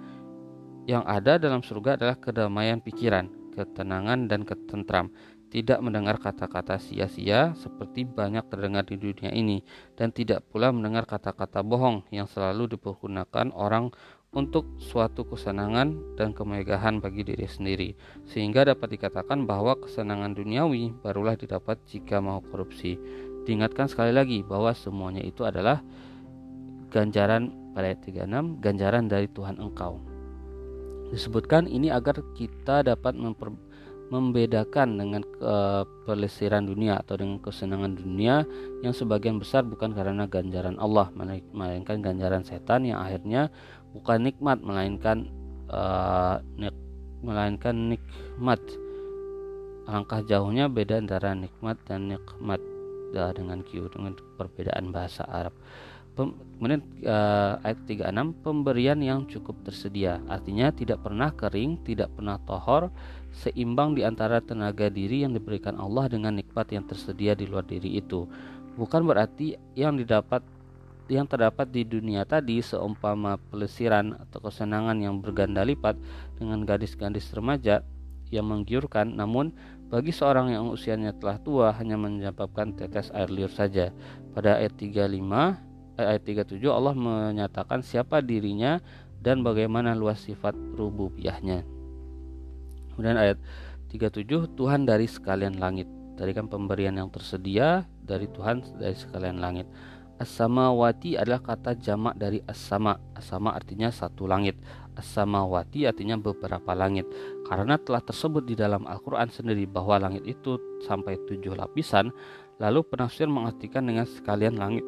Yang 0.90 1.04
ada 1.06 1.34
dalam 1.38 1.62
surga 1.62 1.96
adalah 2.02 2.18
kedamaian 2.18 2.82
pikiran, 2.82 3.30
ketenangan 3.54 4.26
dan 4.26 4.42
ketentram 4.42 5.14
tidak 5.52 5.84
mendengar 5.84 6.16
kata-kata 6.16 6.80
sia-sia 6.80 7.52
seperti 7.60 8.08
banyak 8.08 8.48
terdengar 8.48 8.88
di 8.88 8.96
dunia 8.96 9.36
ini, 9.36 9.60
dan 10.00 10.16
tidak 10.16 10.48
pula 10.48 10.72
mendengar 10.72 11.04
kata-kata 11.04 11.60
bohong 11.60 12.08
yang 12.08 12.24
selalu 12.24 12.80
dipergunakan 12.80 13.52
orang 13.52 13.92
untuk 14.32 14.80
suatu 14.80 15.28
kesenangan 15.28 16.16
dan 16.16 16.32
kemegahan 16.32 17.04
bagi 17.04 17.28
diri 17.28 17.44
sendiri, 17.44 17.90
sehingga 18.24 18.64
dapat 18.64 18.96
dikatakan 18.96 19.44
bahwa 19.44 19.76
kesenangan 19.76 20.32
duniawi 20.32 20.96
barulah 21.04 21.36
didapat 21.36 21.76
jika 21.84 22.24
mau 22.24 22.40
korupsi. 22.40 22.96
Diingatkan 23.44 23.92
sekali 23.92 24.16
lagi 24.16 24.40
bahwa 24.40 24.72
semuanya 24.72 25.20
itu 25.20 25.44
adalah 25.44 25.84
ganjaran 26.96 27.52
pada 27.76 27.92
ayat 27.92 28.08
36, 28.08 28.64
ganjaran 28.64 29.12
dari 29.12 29.28
Tuhan 29.28 29.60
engkau. 29.60 30.00
Disebutkan 31.12 31.68
ini 31.68 31.92
agar 31.92 32.24
kita 32.32 32.88
dapat 32.88 33.20
membedakan 34.12 34.96
dengan 34.96 35.28
pelesiran 36.08 36.64
dunia 36.68 37.04
atau 37.04 37.20
dengan 37.20 37.40
kesenangan 37.44 38.00
dunia 38.00 38.48
yang 38.80 38.96
sebagian 38.96 39.44
besar 39.44 39.68
bukan 39.68 39.92
karena 39.92 40.24
ganjaran 40.24 40.80
Allah 40.80 41.12
melainkan 41.52 42.00
ganjaran 42.00 42.48
setan 42.48 42.88
yang 42.88 43.04
akhirnya 43.04 43.52
bukan 43.96 44.20
nikmat 44.28 44.60
melainkan 44.64 45.28
uh, 45.72 46.40
nik, 46.58 46.76
melainkan 47.24 47.76
nikmat. 47.92 48.60
Alangkah 49.90 50.24
jauhnya 50.24 50.72
beda 50.72 51.02
antara 51.02 51.36
nikmat 51.36 51.76
dan 51.90 52.12
nikmat 52.12 52.62
uh, 53.18 53.32
dengan 53.36 53.66
Q 53.66 53.92
dengan 53.92 54.16
perbedaan 54.40 54.94
bahasa 54.94 55.28
Arab. 55.28 55.56
Pem, 56.12 56.36
kemudian 56.60 56.84
uh, 57.08 57.56
ayat 57.64 57.80
36 57.88 58.44
pemberian 58.44 59.00
yang 59.00 59.24
cukup 59.32 59.56
tersedia. 59.64 60.20
Artinya 60.28 60.68
tidak 60.76 61.00
pernah 61.08 61.32
kering 61.32 61.88
tidak 61.88 62.12
pernah 62.12 62.36
tohor 62.44 62.92
seimbang 63.32 63.96
di 63.96 64.04
antara 64.04 64.44
tenaga 64.44 64.92
diri 64.92 65.24
yang 65.24 65.32
diberikan 65.32 65.80
Allah 65.80 66.12
dengan 66.12 66.36
nikmat 66.36 66.68
yang 66.76 66.84
tersedia 66.84 67.32
di 67.32 67.48
luar 67.48 67.64
diri 67.64 67.96
itu. 67.96 68.28
Bukan 68.76 69.08
berarti 69.08 69.56
yang 69.76 69.96
didapat 69.96 70.44
yang 71.12 71.28
terdapat 71.28 71.68
di 71.68 71.84
dunia 71.84 72.24
tadi 72.24 72.64
seumpama 72.64 73.36
pelesiran 73.52 74.16
atau 74.16 74.40
kesenangan 74.48 74.96
yang 75.04 75.20
berganda 75.20 75.68
lipat 75.68 76.00
dengan 76.40 76.64
gadis-gadis 76.64 77.28
remaja 77.36 77.84
yang 78.32 78.48
menggiurkan 78.48 79.20
namun 79.20 79.52
bagi 79.92 80.16
seorang 80.16 80.56
yang 80.56 80.72
usianya 80.72 81.12
telah 81.20 81.36
tua 81.44 81.76
hanya 81.76 82.00
menyebabkan 82.00 82.72
tetes 82.80 83.12
air 83.12 83.28
liur 83.28 83.52
saja. 83.52 83.92
Pada 84.32 84.56
ayat 84.56 84.80
35 84.80 85.04
eh, 86.00 86.08
ayat 86.08 86.24
37 86.24 86.64
Allah 86.72 86.96
menyatakan 86.96 87.84
siapa 87.84 88.24
dirinya 88.24 88.80
dan 89.20 89.44
bagaimana 89.44 89.92
luas 89.92 90.24
sifat 90.24 90.56
rububiyahnya. 90.80 91.68
Kemudian 92.96 93.20
ayat 93.20 93.38
37 93.92 94.56
Tuhan 94.56 94.88
dari 94.88 95.12
sekalian 95.12 95.60
langit. 95.60 95.92
Tadi 96.16 96.32
kan 96.32 96.48
pemberian 96.48 96.96
yang 96.96 97.12
tersedia 97.12 97.84
dari 98.00 98.32
Tuhan 98.32 98.64
dari 98.80 98.96
sekalian 98.96 99.44
langit. 99.44 99.68
As-samawati 100.22 101.18
adalah 101.18 101.42
kata 101.42 101.74
jamak 101.82 102.14
dari 102.14 102.46
as-sama. 102.46 102.94
As-sama 103.18 103.58
artinya 103.58 103.90
satu 103.90 104.30
langit. 104.30 104.54
As-samawati 104.94 105.90
artinya 105.90 106.14
beberapa 106.14 106.78
langit. 106.78 107.10
Karena 107.50 107.82
telah 107.82 108.06
tersebut 108.06 108.46
di 108.46 108.54
dalam 108.54 108.86
Al-Quran 108.86 109.34
sendiri 109.34 109.66
bahwa 109.66 109.98
langit 109.98 110.22
itu 110.30 110.62
sampai 110.86 111.18
tujuh 111.26 111.58
lapisan, 111.58 112.14
lalu 112.62 112.86
penafsir 112.86 113.26
mengartikan 113.26 113.82
dengan 113.82 114.06
sekalian 114.06 114.62
langit 114.62 114.86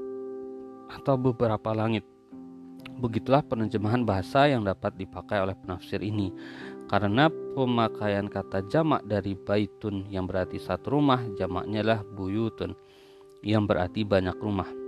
atau 0.94 1.18
beberapa 1.18 1.74
langit. 1.74 2.06
Begitulah 3.02 3.42
penerjemahan 3.42 4.06
bahasa 4.06 4.46
yang 4.46 4.62
dapat 4.62 4.94
dipakai 5.02 5.42
oleh 5.42 5.58
penafsir 5.58 5.98
ini. 6.06 6.30
Karena 6.86 7.26
pemakaian 7.58 8.30
kata 8.30 8.70
jamak 8.70 9.02
dari 9.10 9.34
baitun 9.34 10.06
yang 10.14 10.30
berarti 10.30 10.62
satu 10.62 10.94
rumah, 10.94 11.26
jamaknya 11.34 11.82
lah 11.82 12.00
buyutun 12.06 12.78
yang 13.42 13.66
berarti 13.66 14.06
banyak 14.06 14.38
rumah. 14.38 14.83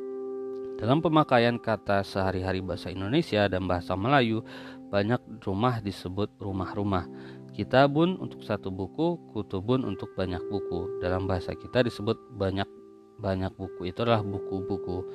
Dalam 0.76 1.00
pemakaian 1.00 1.56
kata 1.56 2.04
sehari-hari 2.04 2.60
bahasa 2.60 2.92
Indonesia 2.92 3.48
dan 3.48 3.64
bahasa 3.64 3.96
Melayu, 3.96 4.44
banyak 4.92 5.40
rumah 5.48 5.80
disebut 5.80 6.36
rumah-rumah. 6.36 7.08
Kitabun 7.56 8.20
untuk 8.20 8.44
satu 8.44 8.68
buku, 8.76 9.32
kutubun 9.32 9.88
untuk 9.88 10.12
banyak 10.20 10.44
buku. 10.52 11.00
Dalam 11.00 11.32
bahasa 11.32 11.56
kita 11.56 11.80
disebut 11.80 12.20
banyak 12.36 12.68
banyak 13.16 13.56
buku 13.56 13.88
itu 13.88 14.04
adalah 14.04 14.20
buku-buku. 14.20 15.08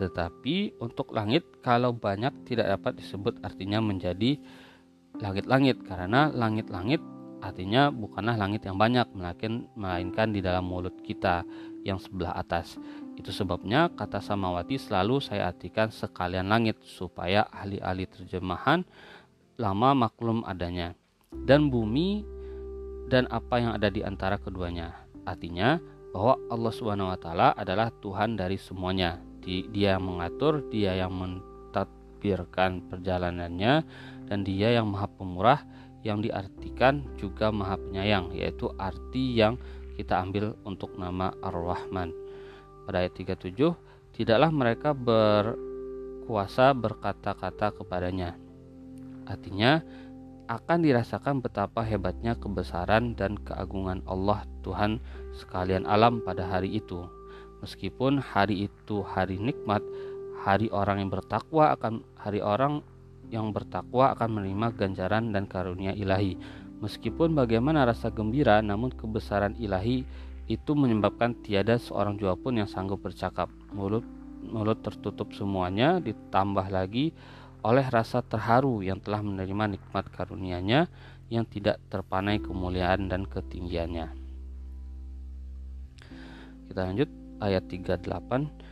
Tetapi 0.00 0.80
untuk 0.80 1.12
langit 1.12 1.60
kalau 1.60 1.92
banyak 1.92 2.32
tidak 2.48 2.80
dapat 2.80 3.04
disebut 3.04 3.44
artinya 3.44 3.84
menjadi 3.84 4.40
langit-langit 5.20 5.84
karena 5.84 6.32
langit-langit 6.32 7.04
artinya 7.44 7.92
bukanlah 7.92 8.40
langit 8.40 8.64
yang 8.64 8.80
banyak 8.80 9.04
melainkan 9.76 10.32
di 10.32 10.40
dalam 10.40 10.64
mulut 10.64 10.96
kita 11.04 11.44
yang 11.84 12.00
sebelah 12.00 12.32
atas. 12.38 12.80
Itu 13.22 13.30
sebabnya 13.30 13.86
kata 13.94 14.18
samawati 14.18 14.82
selalu 14.82 15.22
saya 15.22 15.46
artikan 15.46 15.94
sekalian 15.94 16.50
langit 16.50 16.82
supaya 16.82 17.46
ahli-ahli 17.54 18.10
terjemahan 18.10 18.82
lama 19.62 19.94
maklum 19.94 20.42
adanya. 20.42 20.98
Dan 21.30 21.70
bumi 21.70 22.26
dan 23.06 23.30
apa 23.30 23.62
yang 23.62 23.78
ada 23.78 23.94
di 23.94 24.02
antara 24.02 24.42
keduanya. 24.42 25.06
Artinya 25.22 25.78
bahwa 26.10 26.34
Allah 26.50 26.72
Subhanahu 26.74 27.14
wa 27.14 27.18
taala 27.22 27.54
adalah 27.54 27.94
Tuhan 28.02 28.34
dari 28.34 28.58
semuanya. 28.58 29.22
Dia 29.46 29.94
yang 29.94 30.02
mengatur, 30.02 30.66
dia 30.66 30.98
yang 30.98 31.14
mentadbirkan 31.14 32.90
perjalanannya 32.90 33.86
dan 34.26 34.38
dia 34.42 34.74
yang 34.74 34.90
maha 34.90 35.06
pemurah 35.06 35.62
yang 36.02 36.18
diartikan 36.18 37.06
juga 37.14 37.54
maha 37.54 37.78
penyayang 37.78 38.34
yaitu 38.34 38.66
arti 38.82 39.38
yang 39.38 39.54
kita 39.94 40.18
ambil 40.18 40.58
untuk 40.66 40.98
nama 40.98 41.30
Ar-Rahman 41.38 42.21
pada 42.84 43.04
ayat 43.04 43.14
37 43.16 43.54
tidaklah 44.12 44.50
mereka 44.52 44.92
berkuasa 44.92 46.70
berkata-kata 46.76 47.72
kepadanya. 47.76 48.36
Artinya 49.26 49.80
akan 50.50 50.78
dirasakan 50.84 51.40
betapa 51.40 51.80
hebatnya 51.80 52.36
kebesaran 52.36 53.16
dan 53.16 53.40
keagungan 53.40 54.04
Allah 54.04 54.44
Tuhan 54.60 55.00
sekalian 55.32 55.88
alam 55.88 56.20
pada 56.20 56.44
hari 56.44 56.76
itu. 56.76 57.06
Meskipun 57.62 58.18
hari 58.18 58.66
itu 58.66 59.06
hari 59.06 59.38
nikmat 59.38 59.80
hari 60.42 60.66
orang 60.74 60.98
yang 60.98 61.10
bertakwa 61.14 61.72
akan 61.78 62.02
hari 62.18 62.42
orang 62.42 62.82
yang 63.30 63.54
bertakwa 63.54 64.12
akan 64.12 64.42
menerima 64.42 64.74
ganjaran 64.76 65.30
dan 65.30 65.46
karunia 65.46 65.94
ilahi. 65.94 66.36
Meskipun 66.82 67.32
bagaimana 67.38 67.86
rasa 67.86 68.10
gembira 68.10 68.58
namun 68.58 68.90
kebesaran 68.90 69.54
ilahi 69.56 70.02
itu 70.50 70.74
menyebabkan 70.74 71.38
tiada 71.42 71.78
seorang 71.78 72.18
jua 72.18 72.34
pun 72.34 72.58
yang 72.58 72.66
sanggup 72.66 73.02
bercakap. 73.02 73.50
Mulut 73.70 74.04
mulut 74.42 74.82
tertutup 74.82 75.30
semuanya 75.34 76.02
ditambah 76.02 76.66
lagi 76.66 77.14
oleh 77.62 77.86
rasa 77.86 78.26
terharu 78.26 78.82
yang 78.82 78.98
telah 78.98 79.22
menerima 79.22 79.78
nikmat 79.78 80.10
karunia-Nya 80.10 80.90
yang 81.30 81.46
tidak 81.46 81.78
terpanai 81.86 82.42
kemuliaan 82.42 83.06
dan 83.06 83.22
ketinggiannya. 83.22 84.10
Kita 86.66 86.80
lanjut 86.82 87.10
ayat 87.38 87.64
38 87.70 88.71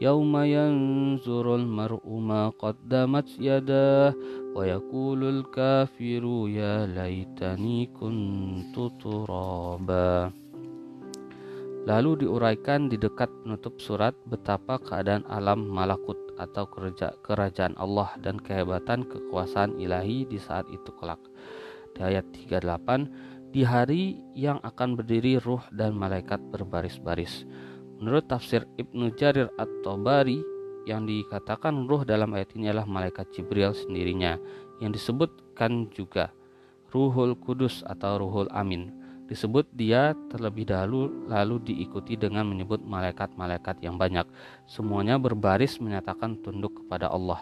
يوم 0.00 0.32
ينظر 0.36 1.54
المرء 1.54 2.06
ما 2.08 2.48
قدمت 2.48 3.28
يداه 3.40 4.14
ويقول 4.56 5.20
الكافر 5.24 6.24
يا 6.48 6.86
ليتني 6.86 7.86
كنت 8.00 8.76
ترابا 9.02 10.32
Lalu 11.80 12.28
diuraikan 12.28 12.92
di 12.92 13.00
dekat 13.00 13.32
penutup 13.40 13.80
surat 13.80 14.12
betapa 14.28 14.76
keadaan 14.76 15.24
alam 15.32 15.64
malakut 15.64 16.16
atau 16.36 16.68
kerajaan 17.24 17.72
Allah 17.80 18.12
dan 18.20 18.36
kehebatan 18.36 19.08
kekuasaan 19.08 19.80
ilahi 19.80 20.28
di 20.28 20.36
saat 20.36 20.68
itu 20.68 20.92
kelak. 21.00 21.20
Di 21.96 22.04
ayat 22.04 22.28
38, 22.36 23.48
di 23.48 23.64
hari 23.64 24.20
yang 24.36 24.60
akan 24.60 24.92
berdiri 24.92 25.40
ruh 25.40 25.64
dan 25.72 25.96
malaikat 25.96 26.38
berbaris-baris. 26.52 27.48
Menurut 27.99 28.27
tafsir 28.27 28.67
Ibnu 28.75 29.15
Jarir 29.15 29.47
At-Tabari, 29.55 30.43
yang 30.85 31.09
dikatakan 31.09 31.89
ruh 31.89 32.05
dalam 32.05 32.29
ayat 32.37 32.53
ini 32.53 32.69
adalah 32.69 32.85
malaikat 32.85 33.33
Jibril 33.33 33.73
sendirinya, 33.73 34.37
yang 34.77 34.93
disebutkan 34.93 35.89
juga 35.89 36.29
Ruhul 36.93 37.33
Kudus 37.41 37.81
atau 37.87 38.21
Ruhul 38.21 38.51
Amin 38.53 39.05
disebut 39.25 39.65
dia 39.73 40.13
terlebih 40.29 40.69
dahulu 40.69 41.09
lalu 41.25 41.57
diikuti 41.65 42.13
dengan 42.13 42.45
menyebut 42.45 42.85
malaikat-malaikat 42.85 43.81
yang 43.81 43.97
banyak. 43.97 44.25
Semuanya 44.69 45.17
berbaris 45.17 45.81
menyatakan 45.81 46.37
tunduk 46.45 46.85
kepada 46.85 47.09
Allah. 47.09 47.41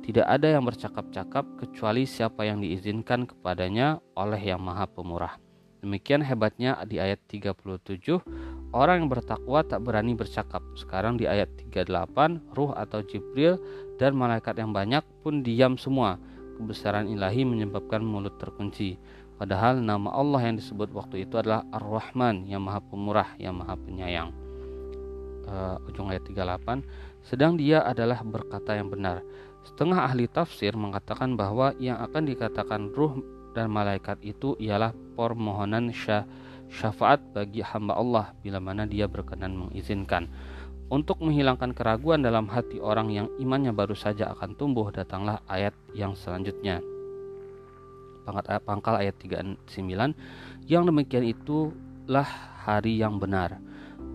Tidak 0.00 0.24
ada 0.24 0.48
yang 0.48 0.64
bercakap-cakap 0.64 1.44
kecuali 1.60 2.08
siapa 2.08 2.48
yang 2.48 2.64
diizinkan 2.64 3.28
kepadanya 3.28 4.00
oleh 4.16 4.40
Yang 4.40 4.62
Maha 4.64 4.86
Pemurah. 4.88 5.47
Demikian 5.78 6.26
hebatnya 6.26 6.74
di 6.90 6.98
ayat 6.98 7.22
37, 7.30 8.18
orang 8.74 9.06
yang 9.06 9.08
bertakwa 9.10 9.62
tak 9.62 9.86
berani 9.86 10.18
bercakap. 10.18 10.58
Sekarang 10.74 11.14
di 11.14 11.30
ayat 11.30 11.46
38, 11.54 12.42
ruh 12.58 12.74
atau 12.74 12.98
Jibril 13.06 13.62
dan 13.94 14.18
malaikat 14.18 14.58
yang 14.58 14.74
banyak 14.74 15.06
pun 15.22 15.46
diam 15.46 15.78
semua. 15.78 16.18
Kebesaran 16.58 17.06
ilahi 17.06 17.46
menyebabkan 17.46 18.02
mulut 18.02 18.34
terkunci. 18.42 18.98
Padahal 19.38 19.78
nama 19.78 20.10
Allah 20.10 20.50
yang 20.50 20.58
disebut 20.58 20.90
waktu 20.90 21.22
itu 21.22 21.38
adalah 21.38 21.62
Ar-Rahman 21.70 22.50
yang 22.50 22.66
maha 22.66 22.82
pemurah, 22.82 23.38
yang 23.38 23.54
maha 23.62 23.78
penyayang. 23.78 24.34
Uh, 25.46 25.78
ujung 25.86 26.10
ayat 26.10 26.26
38. 26.26 26.82
Sedang 27.22 27.54
dia 27.54 27.86
adalah 27.86 28.18
berkata 28.26 28.74
yang 28.74 28.90
benar. 28.90 29.22
Setengah 29.62 30.10
ahli 30.10 30.26
tafsir 30.26 30.74
mengatakan 30.74 31.38
bahwa 31.38 31.70
yang 31.78 32.02
akan 32.02 32.26
dikatakan 32.26 32.90
ruh 32.90 33.37
dan 33.52 33.72
malaikat 33.72 34.20
itu 34.24 34.56
ialah 34.60 34.92
permohonan 35.16 35.92
syah, 35.94 36.24
syafaat 36.68 37.20
bagi 37.32 37.64
hamba 37.64 37.96
Allah 37.96 38.32
bila 38.40 38.60
mana 38.60 38.84
dia 38.84 39.08
berkenan 39.08 39.56
mengizinkan. 39.56 40.28
Untuk 40.88 41.20
menghilangkan 41.20 41.76
keraguan 41.76 42.24
dalam 42.24 42.48
hati 42.48 42.80
orang 42.80 43.12
yang 43.12 43.28
imannya 43.36 43.76
baru 43.76 43.92
saja 43.92 44.32
akan 44.32 44.56
tumbuh, 44.56 44.88
datanglah 44.88 45.44
ayat 45.44 45.76
yang 45.92 46.16
selanjutnya. 46.16 46.80
Pangkal 48.64 49.00
ayat 49.00 49.16
39 49.20 49.68
yang 50.68 50.84
demikian 50.84 51.24
itulah 51.24 52.28
hari 52.64 53.00
yang 53.00 53.16
benar 53.16 53.56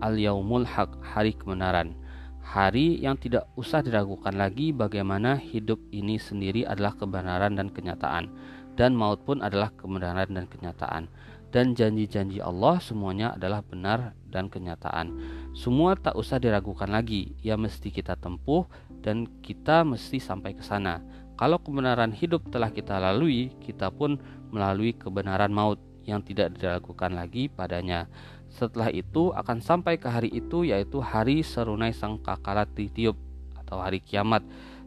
al 0.04 0.20
yaumul 0.20 0.68
haq 0.68 0.92
hari 1.00 1.32
kebenaran. 1.36 1.96
Hari 2.44 3.00
yang 3.00 3.16
tidak 3.16 3.48
usah 3.56 3.80
diragukan 3.80 4.36
lagi 4.36 4.76
bagaimana 4.76 5.40
hidup 5.40 5.80
ini 5.96 6.20
sendiri 6.20 6.68
adalah 6.68 6.92
kebenaran 7.00 7.56
dan 7.56 7.72
kenyataan 7.72 8.28
dan 8.74 8.98
maut 8.98 9.22
pun 9.22 9.42
adalah 9.42 9.70
kebenaran 9.76 10.30
dan 10.34 10.46
kenyataan 10.50 11.10
dan 11.54 11.78
janji-janji 11.78 12.42
Allah 12.42 12.82
semuanya 12.82 13.38
adalah 13.38 13.62
benar 13.62 14.18
dan 14.34 14.50
kenyataan. 14.50 15.14
Semua 15.54 15.94
tak 15.94 16.18
usah 16.18 16.42
diragukan 16.42 16.90
lagi, 16.90 17.38
ya 17.46 17.54
mesti 17.54 17.94
kita 17.94 18.18
tempuh 18.18 18.66
dan 19.06 19.30
kita 19.46 19.86
mesti 19.86 20.18
sampai 20.18 20.58
ke 20.58 20.66
sana. 20.66 21.06
Kalau 21.38 21.62
kebenaran 21.62 22.10
hidup 22.10 22.50
telah 22.50 22.74
kita 22.74 22.98
lalui, 22.98 23.54
kita 23.62 23.94
pun 23.94 24.18
melalui 24.50 24.98
kebenaran 24.98 25.54
maut 25.54 25.78
yang 26.10 26.26
tidak 26.26 26.58
diragukan 26.58 27.14
lagi 27.14 27.54
padanya. 27.54 28.10
Setelah 28.50 28.90
itu 28.90 29.30
akan 29.38 29.62
sampai 29.62 30.02
ke 30.02 30.10
hari 30.10 30.34
itu 30.34 30.66
yaitu 30.66 31.06
hari 31.06 31.46
serunai 31.46 31.94
sang 31.94 32.18
kakalat 32.18 32.70
ditiup 32.74 33.18
atau 33.62 33.78
hari 33.78 34.02
kiamat 34.02 34.42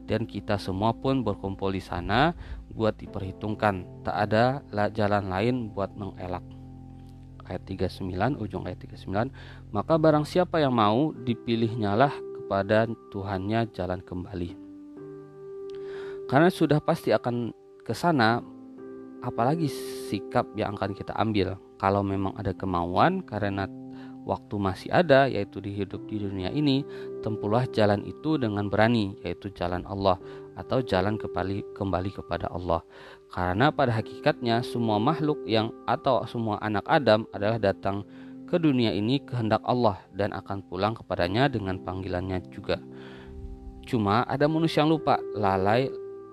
dan 0.06 0.24
kita 0.24 0.56
semua 0.56 0.94
pun 0.94 1.26
berkumpul 1.26 1.74
di 1.74 1.82
sana 1.82 2.32
buat 2.72 2.96
diperhitungkan. 2.96 4.06
Tak 4.06 4.16
ada 4.30 4.62
jalan 4.94 5.28
lain 5.28 5.54
buat 5.74 5.92
mengelak. 5.98 6.42
Ayat 7.46 7.62
39 7.66 8.42
ujung 8.42 8.66
ayat 8.66 8.82
39 8.82 9.30
maka 9.70 9.94
barang 9.94 10.26
siapa 10.26 10.58
yang 10.58 10.74
mau 10.74 11.14
dipilihnyalah 11.14 12.10
kepada 12.10 12.90
Tuhannya 13.14 13.70
jalan 13.70 14.02
kembali 14.02 14.66
karena 16.26 16.50
sudah 16.50 16.82
pasti 16.82 17.14
akan 17.14 17.54
ke 17.86 17.94
sana 17.94 18.42
apalagi 19.22 19.70
sikap 20.10 20.46
yang 20.58 20.74
akan 20.74 20.92
kita 20.92 21.14
ambil 21.14 21.54
kalau 21.78 22.02
memang 22.02 22.34
ada 22.34 22.50
kemauan 22.50 23.22
karena 23.22 23.70
waktu 24.26 24.54
masih 24.58 24.90
ada 24.90 25.30
yaitu 25.30 25.62
di 25.62 25.70
hidup 25.70 26.02
di 26.10 26.18
dunia 26.18 26.50
ini 26.50 26.82
tempuhlah 27.22 27.64
jalan 27.70 28.02
itu 28.02 28.34
dengan 28.36 28.66
berani 28.66 29.14
yaitu 29.22 29.48
jalan 29.54 29.86
Allah 29.86 30.18
atau 30.58 30.82
jalan 30.82 31.14
kembali 31.14 31.62
kembali 31.78 32.10
kepada 32.10 32.50
Allah 32.50 32.82
karena 33.30 33.70
pada 33.70 33.94
hakikatnya 33.94 34.66
semua 34.66 34.98
makhluk 34.98 35.38
yang 35.46 35.70
atau 35.86 36.26
semua 36.26 36.58
anak 36.58 36.82
Adam 36.90 37.24
adalah 37.30 37.62
datang 37.62 38.02
ke 38.50 38.58
dunia 38.58 38.90
ini 38.90 39.22
kehendak 39.22 39.62
Allah 39.62 40.02
dan 40.10 40.34
akan 40.34 40.66
pulang 40.66 40.98
kepadanya 40.98 41.46
dengan 41.46 41.78
panggilannya 41.78 42.42
juga 42.50 42.82
cuma 43.86 44.26
ada 44.26 44.50
manusia 44.50 44.82
yang 44.82 44.98
lupa 44.98 45.22
lalai 45.38 45.86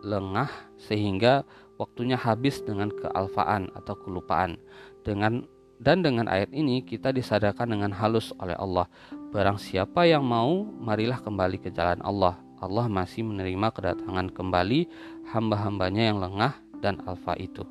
lengah 0.03 0.49
sehingga 0.75 1.47
waktunya 1.79 2.19
habis 2.19 2.61
dengan 2.61 2.91
kealfaan 2.91 3.71
atau 3.73 3.95
kelupaan. 3.97 4.59
Dengan 5.03 5.43
dan 5.83 5.99
dengan 5.99 6.31
ayat 6.31 6.55
ini 6.55 6.79
kita 6.79 7.11
disadarkan 7.11 7.75
dengan 7.75 7.91
halus 7.91 8.31
oleh 8.39 8.55
Allah. 8.55 8.87
Barang 9.35 9.59
siapa 9.59 10.07
yang 10.07 10.23
mau, 10.23 10.63
marilah 10.63 11.19
kembali 11.19 11.59
ke 11.59 11.69
jalan 11.75 11.99
Allah. 11.99 12.39
Allah 12.63 12.87
masih 12.87 13.27
menerima 13.27 13.75
kedatangan 13.75 14.31
kembali 14.31 14.87
hamba-hambanya 15.35 16.15
yang 16.15 16.23
lengah 16.23 16.55
dan 16.79 17.03
alfa 17.03 17.35
itu. 17.35 17.67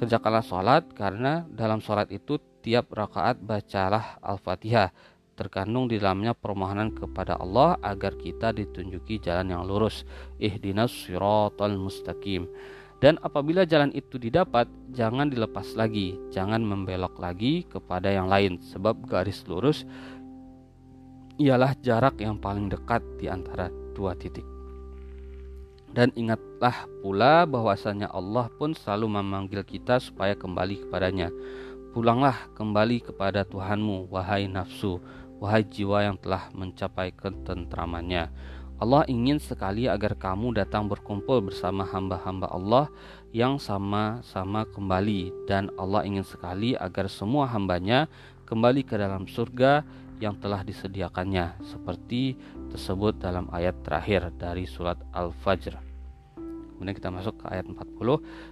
Kerjakanlah 0.00 0.44
sholat 0.44 0.88
karena 0.96 1.44
dalam 1.52 1.84
sholat 1.84 2.08
itu 2.08 2.40
tiap 2.64 2.88
rakaat 2.96 3.36
bacalah 3.36 4.16
Al-Fatihah 4.24 4.92
terkandung 5.36 5.86
di 5.86 6.00
dalamnya 6.00 6.32
permohonan 6.32 6.96
kepada 6.96 7.36
Allah 7.36 7.76
agar 7.84 8.16
kita 8.16 8.56
ditunjuki 8.56 9.20
jalan 9.20 9.52
yang 9.52 9.68
lurus 9.68 10.08
ihdinas 10.40 10.90
siratal 10.90 11.76
mustaqim 11.76 12.48
dan 12.96 13.20
apabila 13.20 13.68
jalan 13.68 13.92
itu 13.92 14.16
didapat 14.16 14.64
jangan 14.96 15.28
dilepas 15.28 15.76
lagi. 15.76 16.16
Jangan 16.32 16.64
membelok 16.64 17.20
lagi 17.20 17.68
kepada 17.68 18.08
yang 18.08 18.32
lain 18.32 18.56
sebab 18.64 19.04
garis 19.04 19.44
lurus 19.44 19.84
ialah 21.36 21.76
jarak 21.84 22.16
yang 22.24 22.40
paling 22.40 22.72
dekat 22.72 23.04
di 23.20 23.28
antara 23.28 23.68
dua 23.92 24.16
titik. 24.16 24.44
Dan 25.92 26.12
ingatlah 26.16 26.88
pula 27.00 27.44
bahwasanya 27.48 28.12
Allah 28.12 28.48
pun 28.56 28.72
selalu 28.76 29.20
memanggil 29.20 29.64
kita 29.64 30.00
supaya 30.00 30.36
kembali 30.36 30.88
kepadanya. 30.88 31.28
Pulanglah 31.92 32.52
kembali 32.52 33.00
kepada 33.00 33.48
Tuhanmu 33.48 34.12
wahai 34.12 34.44
nafsu 34.44 35.00
wahai 35.40 35.64
jiwa 35.64 36.04
yang 36.04 36.16
telah 36.16 36.48
mencapai 36.52 37.12
ketentramannya. 37.12 38.28
Allah 38.76 39.08
ingin 39.08 39.40
sekali 39.40 39.88
agar 39.88 40.12
kamu 40.20 40.52
datang 40.52 40.84
berkumpul 40.84 41.48
bersama 41.48 41.80
hamba-hamba 41.88 42.52
Allah 42.52 42.92
yang 43.32 43.56
sama-sama 43.56 44.68
kembali 44.68 45.32
dan 45.48 45.72
Allah 45.80 46.04
ingin 46.04 46.20
sekali 46.20 46.76
agar 46.76 47.08
semua 47.08 47.48
hambanya 47.48 48.04
kembali 48.44 48.84
ke 48.84 49.00
dalam 49.00 49.24
surga 49.24 49.80
yang 50.20 50.36
telah 50.36 50.60
disediakannya 50.60 51.56
seperti 51.64 52.36
tersebut 52.68 53.16
dalam 53.16 53.48
ayat 53.48 53.80
terakhir 53.80 54.28
dari 54.36 54.68
surat 54.68 55.00
Al-Fajr. 55.12 55.80
Kemudian 56.76 56.92
kita 56.92 57.08
masuk 57.08 57.40
ke 57.40 57.48
ayat 57.48 57.64
40. 57.64 57.80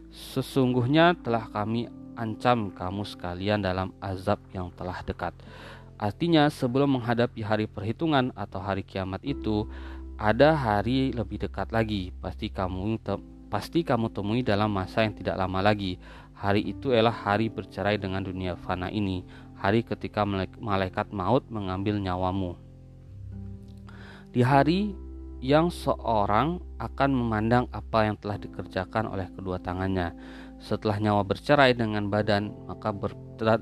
Sesungguhnya 0.08 1.12
telah 1.20 1.52
kami 1.52 1.92
ancam 2.16 2.72
kamu 2.72 3.04
sekalian 3.04 3.60
dalam 3.60 3.92
azab 4.00 4.40
yang 4.56 4.72
telah 4.72 5.04
dekat. 5.04 5.36
Artinya 5.94 6.50
sebelum 6.50 6.98
menghadapi 6.98 7.40
hari 7.46 7.70
perhitungan 7.70 8.34
atau 8.34 8.58
hari 8.58 8.82
kiamat 8.82 9.22
itu, 9.22 9.64
ada 10.14 10.54
hari 10.54 11.10
lebih 11.10 11.42
dekat 11.42 11.74
lagi 11.74 12.14
pasti 12.22 12.46
kamu 12.46 13.02
pasti 13.50 13.82
kamu 13.82 14.10
temui 14.14 14.46
dalam 14.46 14.70
masa 14.70 15.02
yang 15.06 15.14
tidak 15.14 15.38
lama 15.38 15.62
lagi. 15.62 15.98
Hari 16.34 16.60
itu 16.66 16.90
ialah 16.90 17.14
hari 17.14 17.46
bercerai 17.46 17.96
dengan 17.96 18.20
dunia 18.20 18.58
fana 18.58 18.90
ini, 18.90 19.22
hari 19.54 19.86
ketika 19.86 20.26
malaikat 20.58 21.14
maut 21.14 21.46
mengambil 21.46 21.96
nyawamu. 21.96 22.58
Di 24.34 24.42
hari 24.42 24.98
yang 25.38 25.70
seorang 25.70 26.58
akan 26.82 27.10
memandang 27.14 27.64
apa 27.70 28.10
yang 28.10 28.18
telah 28.18 28.34
dikerjakan 28.34 29.06
oleh 29.06 29.30
kedua 29.30 29.62
tangannya. 29.62 30.10
Setelah 30.64 30.96
nyawa 30.96 31.28
bercerai 31.28 31.76
dengan 31.76 32.08
badan, 32.08 32.48
maka 32.64 32.88
ber, 32.88 33.12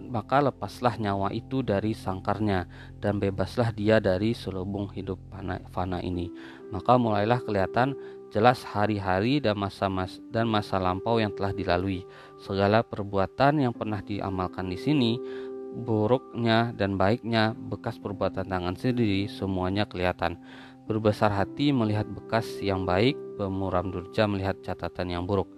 maka 0.07 0.38
lepaslah 0.38 0.95
nyawa 1.03 1.35
itu 1.35 1.59
dari 1.59 1.99
sangkarnya 1.99 2.71
dan 3.03 3.19
bebaslah 3.19 3.75
dia 3.75 3.99
dari 3.99 4.31
selubung 4.38 4.87
hidup 4.95 5.19
fana, 5.27 5.59
fana 5.75 5.99
ini. 5.99 6.31
Maka 6.71 6.95
mulailah 6.95 7.43
kelihatan 7.43 7.99
jelas 8.31 8.62
hari-hari 8.62 9.43
dan 9.43 9.59
masa-masa 9.59 10.23
dan 10.31 10.47
masa 10.47 10.79
lampau 10.79 11.19
yang 11.19 11.35
telah 11.35 11.51
dilalui. 11.51 12.07
Segala 12.38 12.87
perbuatan 12.87 13.67
yang 13.67 13.75
pernah 13.75 13.99
diamalkan 13.99 14.71
di 14.71 14.79
sini, 14.79 15.19
buruknya 15.83 16.71
dan 16.79 16.95
baiknya, 16.95 17.51
bekas 17.67 17.99
perbuatan 17.99 18.47
tangan 18.47 18.79
sendiri, 18.79 19.27
semuanya 19.27 19.91
kelihatan. 19.91 20.38
Berbesar 20.87 21.35
hati 21.35 21.75
melihat 21.75 22.07
bekas 22.07 22.47
yang 22.62 22.87
baik, 22.87 23.19
pemuram 23.38 23.91
durja 23.91 24.31
melihat 24.31 24.59
catatan 24.62 25.11
yang 25.15 25.25
buruk. 25.27 25.51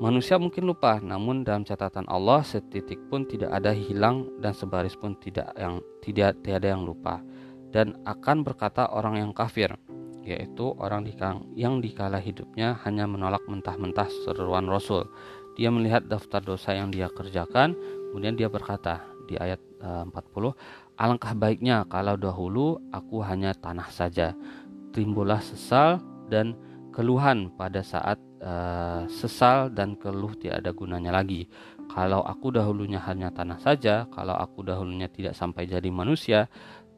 Manusia 0.00 0.40
mungkin 0.40 0.64
lupa, 0.64 0.96
namun 0.96 1.44
dalam 1.44 1.60
catatan 1.60 2.08
Allah 2.08 2.40
setitik 2.40 2.96
pun 3.12 3.28
tidak 3.28 3.52
ada 3.52 3.76
hilang 3.76 4.32
dan 4.40 4.56
sebaris 4.56 4.96
pun 4.96 5.12
tidak 5.20 5.52
yang 5.60 5.84
tidak 6.00 6.40
tiada 6.40 6.72
yang 6.72 6.88
lupa. 6.88 7.20
Dan 7.68 8.00
akan 8.08 8.40
berkata 8.40 8.88
orang 8.88 9.20
yang 9.20 9.36
kafir, 9.36 9.76
yaitu 10.24 10.72
orang 10.80 11.04
yang 11.52 11.84
dikala 11.84 12.16
hidupnya 12.16 12.80
hanya 12.88 13.04
menolak 13.04 13.44
mentah-mentah 13.44 14.08
seruan 14.24 14.72
Rasul. 14.72 15.04
Dia 15.60 15.68
melihat 15.68 16.08
daftar 16.08 16.40
dosa 16.40 16.72
yang 16.72 16.88
dia 16.88 17.12
kerjakan, 17.12 17.76
kemudian 18.08 18.40
dia 18.40 18.48
berkata 18.48 19.04
di 19.28 19.36
ayat 19.36 19.60
40, 19.84 20.16
eh, 20.16 20.54
alangkah 20.96 21.36
baiknya 21.36 21.84
kalau 21.92 22.16
dahulu 22.16 22.80
aku 22.88 23.20
hanya 23.20 23.52
tanah 23.52 23.92
saja. 23.92 24.32
Timbullah 24.96 25.44
sesal 25.44 26.00
dan 26.32 26.56
keluhan 26.90 27.54
pada 27.54 27.80
saat 27.80 28.18
uh, 28.42 29.06
sesal 29.08 29.70
dan 29.70 29.94
keluh 29.96 30.34
tidak 30.36 30.66
ada 30.66 30.70
gunanya 30.74 31.10
lagi. 31.14 31.46
Kalau 31.90 32.22
aku 32.22 32.54
dahulunya 32.54 33.02
hanya 33.02 33.34
tanah 33.34 33.58
saja, 33.58 34.06
kalau 34.14 34.34
aku 34.38 34.62
dahulunya 34.62 35.10
tidak 35.10 35.34
sampai 35.34 35.66
jadi 35.66 35.90
manusia, 35.90 36.46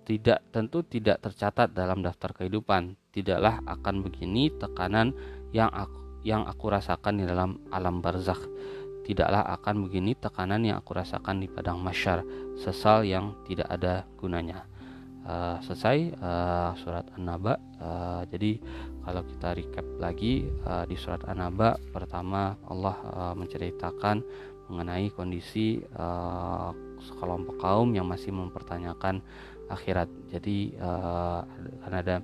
tidak 0.04 0.44
tentu 0.52 0.84
tidak 0.84 1.22
tercatat 1.24 1.72
dalam 1.72 2.04
daftar 2.04 2.36
kehidupan. 2.36 2.96
Tidaklah 3.12 3.64
akan 3.64 4.04
begini 4.04 4.52
tekanan 4.56 5.16
yang 5.52 5.68
aku, 5.72 6.24
yang 6.24 6.44
aku 6.44 6.72
rasakan 6.72 7.20
di 7.20 7.24
dalam 7.24 7.60
alam 7.72 8.04
barzakh. 8.04 8.40
Tidaklah 9.02 9.48
akan 9.60 9.88
begini 9.88 10.14
tekanan 10.16 10.62
yang 10.64 10.80
aku 10.80 10.96
rasakan 10.96 11.40
di 11.42 11.48
padang 11.48 11.80
masyar 11.80 12.22
sesal 12.54 13.02
yang 13.02 13.34
tidak 13.48 13.66
ada 13.66 14.06
gunanya 14.14 14.71
uh, 15.26 15.58
selesai 15.62 16.14
uh, 16.18 16.70
surat 16.78 17.06
an-naba. 17.18 17.58
Uh, 17.78 18.22
jadi 18.30 18.58
kalau 19.02 19.22
kita 19.26 19.48
recap 19.58 19.86
lagi 19.98 20.46
uh, 20.66 20.86
di 20.86 20.94
surat 20.94 21.22
an-naba 21.26 21.78
pertama 21.90 22.54
Allah 22.70 22.96
uh, 23.10 23.34
menceritakan 23.34 24.22
mengenai 24.70 25.10
kondisi 25.12 25.82
uh, 25.98 26.70
sekelompok 27.02 27.58
kaum 27.60 27.92
yang 27.92 28.06
masih 28.06 28.32
mempertanyakan 28.32 29.20
akhirat. 29.68 30.08
Jadi 30.30 30.76
uh, 30.78 31.44
ada 31.90 32.22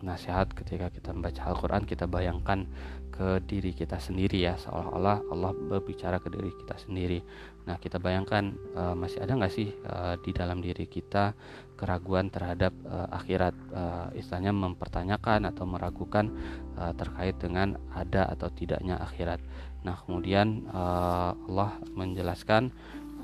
nasihat 0.00 0.48
ketika 0.56 0.88
kita 0.88 1.12
membaca 1.12 1.44
Al-Quran 1.44 1.84
kita 1.84 2.08
bayangkan 2.08 2.64
ke 3.12 3.42
diri 3.44 3.76
kita 3.76 4.00
sendiri 4.00 4.48
ya. 4.48 4.56
Seolah-olah 4.56 5.28
Allah 5.28 5.52
berbicara 5.52 6.16
ke 6.22 6.32
diri 6.32 6.48
kita 6.56 6.80
sendiri. 6.80 7.20
Nah 7.68 7.76
kita 7.76 8.00
bayangkan 8.00 8.56
uh, 8.72 8.96
masih 8.96 9.20
ada 9.20 9.36
nggak 9.36 9.52
sih 9.52 9.68
uh, 9.84 10.16
di 10.24 10.32
dalam 10.32 10.64
diri 10.64 10.88
kita 10.88 11.36
keraguan 11.80 12.28
terhadap 12.28 12.76
uh, 12.84 13.08
akhirat 13.16 13.56
uh, 13.72 14.12
istilahnya 14.12 14.52
mempertanyakan 14.52 15.48
atau 15.48 15.64
meragukan 15.64 16.28
uh, 16.76 16.92
terkait 16.92 17.40
dengan 17.40 17.80
ada 17.96 18.28
atau 18.28 18.52
tidaknya 18.52 19.00
akhirat 19.00 19.40
nah 19.80 19.96
kemudian 20.04 20.68
uh, 20.68 21.32
Allah 21.48 21.80
menjelaskan 21.96 22.68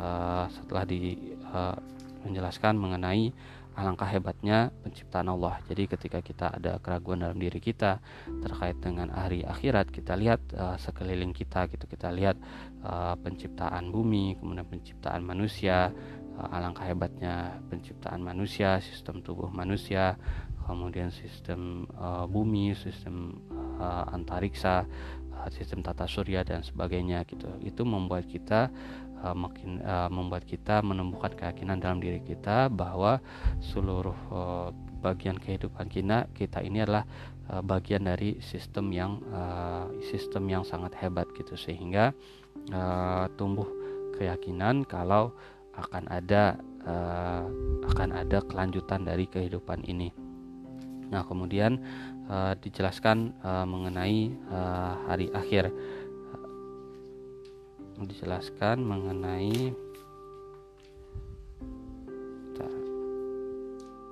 uh, 0.00 0.48
setelah 0.48 0.88
di 0.88 1.36
uh, 1.52 1.76
menjelaskan 2.24 2.80
mengenai 2.80 3.30
alangkah 3.76 4.08
hebatnya 4.08 4.72
penciptaan 4.80 5.28
Allah. 5.28 5.60
Jadi 5.68 5.84
ketika 5.84 6.24
kita 6.24 6.48
ada 6.48 6.80
keraguan 6.80 7.20
dalam 7.20 7.36
diri 7.36 7.60
kita 7.60 8.00
terkait 8.40 8.80
dengan 8.80 9.12
hari 9.12 9.44
akhirat, 9.44 9.92
kita 9.92 10.16
lihat 10.16 10.40
uh, 10.56 10.80
sekeliling 10.80 11.36
kita 11.36 11.68
gitu, 11.68 11.84
kita 11.84 12.08
lihat 12.08 12.40
uh, 12.82 13.14
penciptaan 13.20 13.92
bumi, 13.92 14.40
kemudian 14.40 14.64
penciptaan 14.64 15.20
manusia, 15.20 15.92
alangkah 16.36 16.84
hebatnya 16.84 17.60
penciptaan 17.72 18.20
manusia, 18.20 18.78
sistem 18.84 19.24
tubuh 19.24 19.48
manusia, 19.48 20.20
kemudian 20.66 21.14
sistem 21.14 21.86
uh, 21.96 22.26
bumi, 22.26 22.74
sistem 22.74 23.38
uh, 23.80 24.04
antariksa, 24.12 24.84
uh, 25.32 25.48
sistem 25.54 25.80
tata 25.80 26.04
surya 26.04 26.42
dan 26.42 26.60
sebagainya 26.66 27.22
gitu. 27.24 27.48
Itu 27.62 27.86
membuat 27.86 28.26
kita 28.26 28.68
uh, 29.22 29.36
makin 29.36 29.80
uh, 29.80 30.10
membuat 30.10 30.44
kita 30.44 30.82
menumbuhkan 30.82 31.32
keyakinan 31.38 31.80
dalam 31.80 32.02
diri 32.02 32.20
kita 32.20 32.68
bahwa 32.68 33.22
seluruh 33.62 34.18
uh, 34.28 34.68
bagian 35.00 35.38
kehidupan 35.38 35.86
kita 35.86 36.26
kita 36.34 36.58
ini 36.64 36.82
adalah 36.82 37.06
uh, 37.52 37.62
bagian 37.62 38.04
dari 38.04 38.42
sistem 38.42 38.90
yang 38.90 39.22
uh, 39.30 39.86
sistem 40.02 40.50
yang 40.50 40.66
sangat 40.66 40.98
hebat 40.98 41.30
gitu 41.38 41.54
sehingga 41.54 42.10
uh, 42.74 43.30
tumbuh 43.38 43.68
keyakinan 44.16 44.82
kalau 44.88 45.36
akan 45.76 46.04
ada 46.08 46.56
uh, 46.84 47.44
akan 47.92 48.10
ada 48.16 48.40
kelanjutan 48.44 49.04
dari 49.04 49.28
kehidupan 49.28 49.84
ini. 49.84 50.10
Nah, 51.06 51.22
kemudian 51.22 51.78
uh, 52.26 52.58
dijelaskan 52.58 53.30
uh, 53.46 53.62
mengenai 53.62 54.34
uh, 54.50 54.94
hari 55.06 55.30
akhir 55.30 55.70
dijelaskan 57.96 58.84
mengenai 58.84 59.72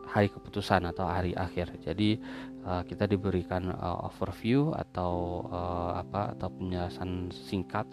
hari 0.09 0.31
keputusan 0.31 0.89
atau 0.89 1.05
hari 1.11 1.35
akhir. 1.35 1.75
Jadi 1.83 2.17
kita 2.65 3.05
diberikan 3.05 3.69
overview 4.07 4.71
atau 4.73 5.45
apa 5.93 6.33
atau 6.33 6.49
penjelasan 6.55 7.35
singkat 7.35 7.85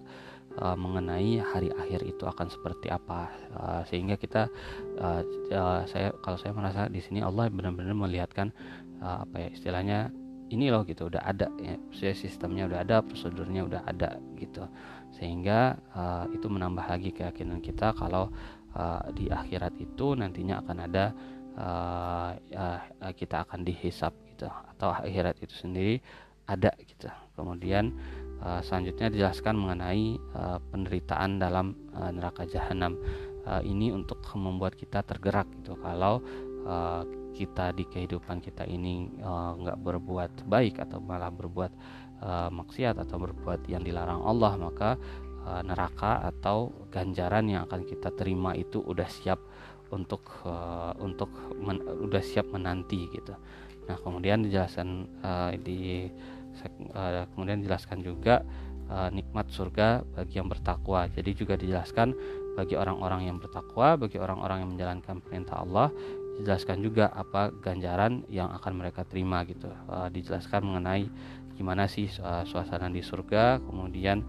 uh, 0.59 0.75
mengenai 0.75 1.39
hari 1.39 1.71
akhir 1.71 2.03
itu 2.03 2.23
akan 2.27 2.47
seperti 2.51 2.91
apa. 2.91 3.31
Uh, 3.55 3.81
sehingga 3.87 4.19
kita 4.19 4.51
uh, 4.99 5.21
uh, 5.53 5.81
saya 5.87 6.11
kalau 6.19 6.35
saya 6.35 6.51
merasa 6.51 6.91
di 6.91 6.99
sini 6.99 7.23
Allah 7.23 7.47
benar-benar 7.47 7.95
melihatkan 7.95 8.51
uh, 8.99 9.23
apa 9.23 9.47
ya 9.47 9.49
istilahnya 9.53 9.99
ini 10.51 10.67
loh 10.67 10.83
gitu 10.83 11.07
udah 11.07 11.23
ada 11.23 11.47
ya 11.63 11.79
sistemnya 12.11 12.67
udah 12.67 12.83
ada 12.83 12.95
prosedurnya 12.99 13.63
udah 13.63 13.81
ada 13.87 14.19
gitu. 14.35 14.67
Sehingga 15.15 15.79
uh, 15.95 16.25
itu 16.35 16.47
menambah 16.51 16.87
lagi 16.91 17.15
keyakinan 17.15 17.63
kita 17.63 17.95
kalau 17.95 18.27
uh, 18.75 19.03
di 19.15 19.31
akhirat 19.31 19.79
itu 19.79 20.19
nantinya 20.19 20.59
akan 20.59 20.77
ada 20.83 21.05
uh, 21.55 22.31
uh, 22.35 23.13
kita 23.15 23.47
akan 23.47 23.63
dihisap 23.63 24.11
gitu. 24.27 24.51
Atau 24.75 24.91
akhirat 24.91 25.39
itu 25.39 25.55
sendiri 25.55 26.03
ada 26.51 26.75
gitu. 26.83 27.07
Kemudian 27.39 27.95
uh, 28.41 28.61
selanjutnya 28.65 29.07
dijelaskan 29.13 29.55
mengenai 29.57 30.17
uh, 30.33 30.57
penderitaan 30.73 31.37
dalam 31.37 31.73
uh, 31.93 32.09
neraka 32.09 32.45
jahanam 32.49 32.97
ini 33.65 33.89
untuk 33.89 34.21
membuat 34.37 34.77
kita 34.77 35.01
tergerak 35.01 35.49
gitu 35.57 35.73
kalau 35.81 36.21
kita 37.33 37.73
di 37.73 37.89
kehidupan 37.89 38.37
kita 38.37 38.69
ini 38.69 39.09
nggak 39.57 39.81
berbuat 39.81 40.45
baik 40.45 40.77
atau 40.77 41.01
malah 41.01 41.33
berbuat 41.33 41.73
maksiat 42.53 43.01
atau 43.01 43.17
berbuat 43.17 43.65
yang 43.65 43.81
dilarang 43.81 44.21
Allah 44.21 44.53
maka 44.61 44.93
neraka 45.65 46.21
atau 46.29 46.69
ganjaran 46.93 47.49
yang 47.49 47.65
akan 47.65 47.81
kita 47.81 48.13
terima 48.13 48.53
itu 48.53 48.77
udah 48.77 49.09
siap 49.09 49.41
untuk 49.89 50.21
untuk 51.01 51.33
udah 51.97 52.21
siap 52.21 52.45
menanti 52.53 53.09
gitu. 53.09 53.33
Nah 53.89 53.97
kemudian 54.05 54.45
dijelaskan 54.45 55.09
di 55.65 56.13
uh, 56.93 57.25
kemudian 57.33 57.63
dijelaskan 57.63 58.03
juga 58.03 58.45
uh, 58.91 59.09
nikmat 59.09 59.49
surga 59.49 60.03
bagi 60.15 60.39
yang 60.39 60.49
bertakwa. 60.51 61.07
Jadi 61.11 61.31
juga 61.35 61.53
dijelaskan 61.55 62.13
bagi 62.59 62.75
orang-orang 62.75 63.31
yang 63.31 63.37
bertakwa, 63.39 63.95
bagi 63.95 64.19
orang-orang 64.19 64.67
yang 64.67 64.69
menjalankan 64.75 65.23
perintah 65.23 65.63
Allah, 65.63 65.87
dijelaskan 66.39 66.83
juga 66.83 67.11
apa 67.11 67.51
ganjaran 67.63 68.27
yang 68.27 68.51
akan 68.51 68.73
mereka 68.75 69.07
terima 69.07 69.43
gitu. 69.47 69.71
Uh, 69.87 70.11
dijelaskan 70.11 70.67
mengenai 70.67 71.07
gimana 71.61 71.85
sih 71.85 72.09
suasana 72.47 72.89
di 72.89 73.05
surga 73.05 73.61
kemudian 73.61 74.25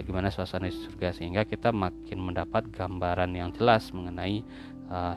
gimana 0.00 0.32
suasana 0.32 0.64
di 0.64 0.72
surga 0.80 1.12
sehingga 1.12 1.44
kita 1.44 1.76
makin 1.76 2.24
mendapat 2.24 2.72
gambaran 2.72 3.36
yang 3.36 3.52
jelas 3.52 3.92
mengenai 3.92 4.40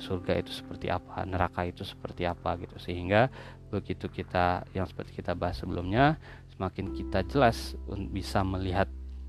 surga 0.04 0.44
itu 0.44 0.52
seperti 0.52 0.92
apa 0.92 1.24
neraka 1.24 1.64
itu 1.64 1.88
seperti 1.88 2.28
apa 2.28 2.60
gitu 2.60 2.76
sehingga 2.84 3.32
begitu 3.68 4.08
kita 4.08 4.64
yang 4.72 4.88
seperti 4.88 5.20
kita 5.20 5.36
bahas 5.36 5.60
sebelumnya 5.60 6.16
semakin 6.56 6.96
kita 6.96 7.22
jelas 7.28 7.76
bisa 8.10 8.42
melihat 8.42 8.88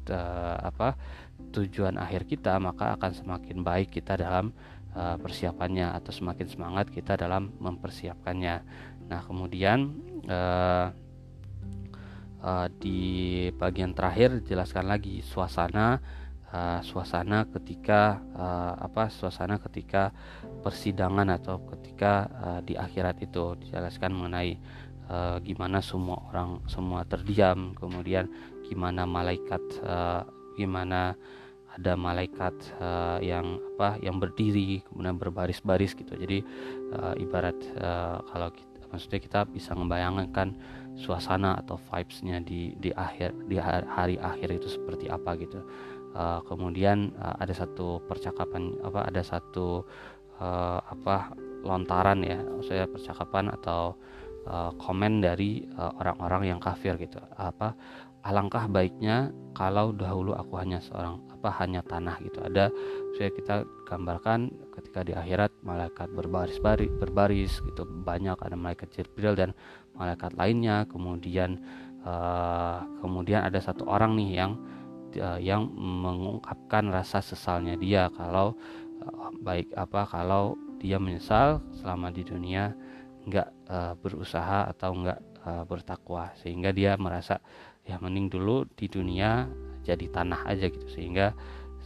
uh, 0.08 0.56
apa 0.62 0.96
tujuan 1.52 1.98
akhir 1.98 2.24
kita 2.24 2.56
maka 2.62 2.96
akan 2.96 3.12
semakin 3.12 3.60
baik 3.60 3.92
kita 3.98 4.16
dalam 4.16 4.54
uh, 4.94 5.16
persiapannya 5.20 5.92
atau 5.92 6.10
semakin 6.14 6.46
semangat 6.48 6.86
kita 6.88 7.18
dalam 7.18 7.52
mempersiapkannya. 7.58 8.56
Nah 9.08 9.20
kemudian 9.24 9.92
uh, 10.28 10.92
uh, 12.42 12.66
di 12.78 13.00
bagian 13.56 13.92
terakhir 13.92 14.44
jelaskan 14.44 14.88
lagi 14.88 15.20
suasana 15.24 16.00
uh, 16.52 16.80
suasana 16.84 17.44
ketika 17.48 18.20
uh, 18.36 18.74
apa 18.78 19.12
suasana 19.12 19.60
ketika 19.60 20.12
persidangan 20.64 21.28
atau 21.32 21.60
ketika 21.76 22.28
uh, 22.40 22.60
di 22.64 22.74
akhirat 22.76 23.20
itu 23.24 23.56
dijelaskan 23.60 24.12
mengenai 24.14 24.56
uh, 25.08 25.36
gimana 25.44 25.84
semua 25.84 26.20
orang 26.28 26.60
semua 26.68 27.04
terdiam 27.04 27.76
kemudian 27.76 28.28
gimana 28.68 29.04
malaikat 29.08 29.60
uh, 29.84 30.24
gimana 30.56 31.16
ada 31.78 31.94
malaikat 31.94 32.54
uh, 32.82 33.22
yang 33.22 33.62
apa 33.78 34.02
yang 34.02 34.18
berdiri 34.18 34.82
kemudian 34.90 35.14
berbaris-baris 35.14 35.94
gitu. 35.94 36.10
Jadi 36.18 36.42
uh, 36.90 37.14
ibarat 37.14 37.54
uh, 37.78 38.18
kalau 38.26 38.50
kita, 38.50 38.82
maksudnya 38.90 39.20
kita 39.22 39.40
bisa 39.46 39.78
membayangkan 39.78 40.58
suasana 40.98 41.54
atau 41.62 41.78
vibesnya 41.78 42.42
di 42.42 42.74
di 42.82 42.90
akhir 42.90 43.30
di 43.46 43.62
hari, 43.62 43.86
hari 43.86 44.16
akhir 44.18 44.58
itu 44.58 44.66
seperti 44.66 45.06
apa 45.06 45.38
gitu 45.38 45.62
uh, 46.18 46.40
kemudian 46.42 47.14
uh, 47.22 47.38
ada 47.38 47.54
satu 47.54 48.02
percakapan 48.10 48.74
apa 48.82 49.06
ada 49.06 49.22
satu 49.22 49.86
uh, 50.42 50.82
apa 50.82 51.30
lontaran 51.62 52.26
ya 52.26 52.42
saya 52.66 52.90
percakapan 52.90 53.54
atau 53.54 53.94
uh, 54.50 54.74
komen 54.82 55.22
dari 55.22 55.66
orang-orang 55.78 56.42
uh, 56.46 56.48
yang 56.54 56.60
kafir 56.62 56.98
gitu. 56.98 57.22
Apa 57.38 57.78
alangkah 58.26 58.66
baiknya 58.66 59.30
kalau 59.54 59.94
dahulu 59.94 60.34
aku 60.34 60.58
hanya 60.58 60.82
seorang 60.82 61.22
apa 61.30 61.54
hanya 61.62 61.82
tanah 61.86 62.18
gitu. 62.22 62.42
Ada 62.42 62.70
saya 63.14 63.30
kita 63.30 63.54
gambarkan 63.86 64.50
ketika 64.74 65.06
di 65.06 65.14
akhirat 65.14 65.54
malaikat 65.62 66.10
berbaris 66.14 66.58
baris 66.58 66.90
berbaris 66.98 67.62
gitu. 67.62 67.86
Banyak 67.86 68.38
ada 68.42 68.58
malaikat 68.58 68.90
Jibril 68.94 69.38
dan 69.38 69.54
malaikat 69.94 70.34
lainnya. 70.34 70.86
Kemudian 70.90 71.62
uh, 72.02 72.82
kemudian 73.02 73.46
ada 73.46 73.58
satu 73.62 73.86
orang 73.86 74.18
nih 74.18 74.30
yang 74.42 74.58
uh, 75.18 75.38
yang 75.38 75.68
mengungkapkan 75.76 76.90
rasa 76.90 77.22
sesalnya 77.22 77.74
dia 77.78 78.08
kalau 78.14 78.54
uh, 79.02 79.30
baik 79.42 79.70
apa 79.74 80.06
kalau 80.08 80.54
dia 80.78 80.96
menyesal 80.96 81.62
selama 81.74 82.14
di 82.14 82.22
dunia 82.22 82.72
nggak 83.26 83.48
uh, 83.68 83.94
berusaha 83.98 84.70
atau 84.70 84.94
nggak 84.94 85.20
uh, 85.44 85.64
bertakwa 85.66 86.32
sehingga 86.38 86.70
dia 86.72 86.94
merasa 86.96 87.42
ya 87.84 87.98
mending 87.98 88.30
dulu 88.30 88.64
di 88.76 88.86
dunia 88.86 89.48
jadi 89.84 90.06
tanah 90.12 90.44
aja 90.48 90.68
gitu 90.68 90.86
sehingga 90.88 91.32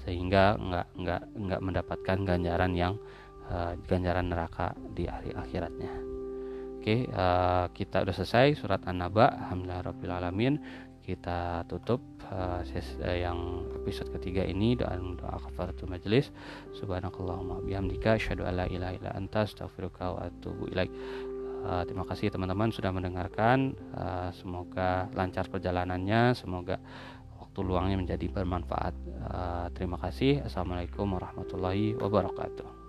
sehingga 0.03 0.59
nggak 0.59 0.87
nggak 0.99 1.23
nggak 1.39 1.61
mendapatkan 1.63 2.19
ganjaran 2.27 2.73
yang 2.75 2.95
uh, 3.47 3.79
ganjaran 3.87 4.27
neraka 4.31 4.75
di 4.95 5.07
hari 5.07 5.31
akhiratnya. 5.31 5.93
Oke, 6.83 7.07
uh, 7.15 7.71
kita 7.71 8.03
udah 8.03 8.11
selesai 8.11 8.59
surat 8.59 8.83
An-Naba. 8.91 9.31
Alhamdulillah 9.47 10.19
alamin 10.19 10.59
kita 11.03 11.67
tutup 11.71 12.03
uh, 12.33 12.61
ses, 12.65 12.97
uh, 13.05 13.13
yang 13.13 13.69
episode 13.77 14.09
ketiga 14.17 14.43
ini 14.49 14.73
doa 14.73 14.97
doa 14.97 15.37
kafaratul 15.37 15.93
majelis 15.93 16.33
subhanakallahumma 16.75 17.61
bihamdika 17.61 18.17
asyhadu 18.17 18.49
alla 18.49 18.65
ilaha 18.67 18.97
illa 18.97 19.11
anta 19.13 19.45
astaghfiruka 19.45 20.17
wa 20.17 20.21
atubu 20.27 20.73
ilaik. 20.73 20.91
Uh, 21.63 21.87
terima 21.87 22.03
kasih 22.03 22.33
teman-teman 22.33 22.75
sudah 22.75 22.91
mendengarkan. 22.91 23.79
Uh, 23.95 24.35
semoga 24.35 25.07
lancar 25.15 25.47
perjalanannya 25.47 26.35
semoga 26.35 26.83
waktu 27.39 27.59
luangnya 27.63 28.01
menjadi 28.01 28.27
bermanfaat. 28.33 28.95
Uh, 29.23 29.67
terima 29.77 30.01
kasih. 30.01 30.43
Assalamualaikum 30.43 31.07
warahmatullahi 31.15 31.95
wabarakatuh 32.01 32.82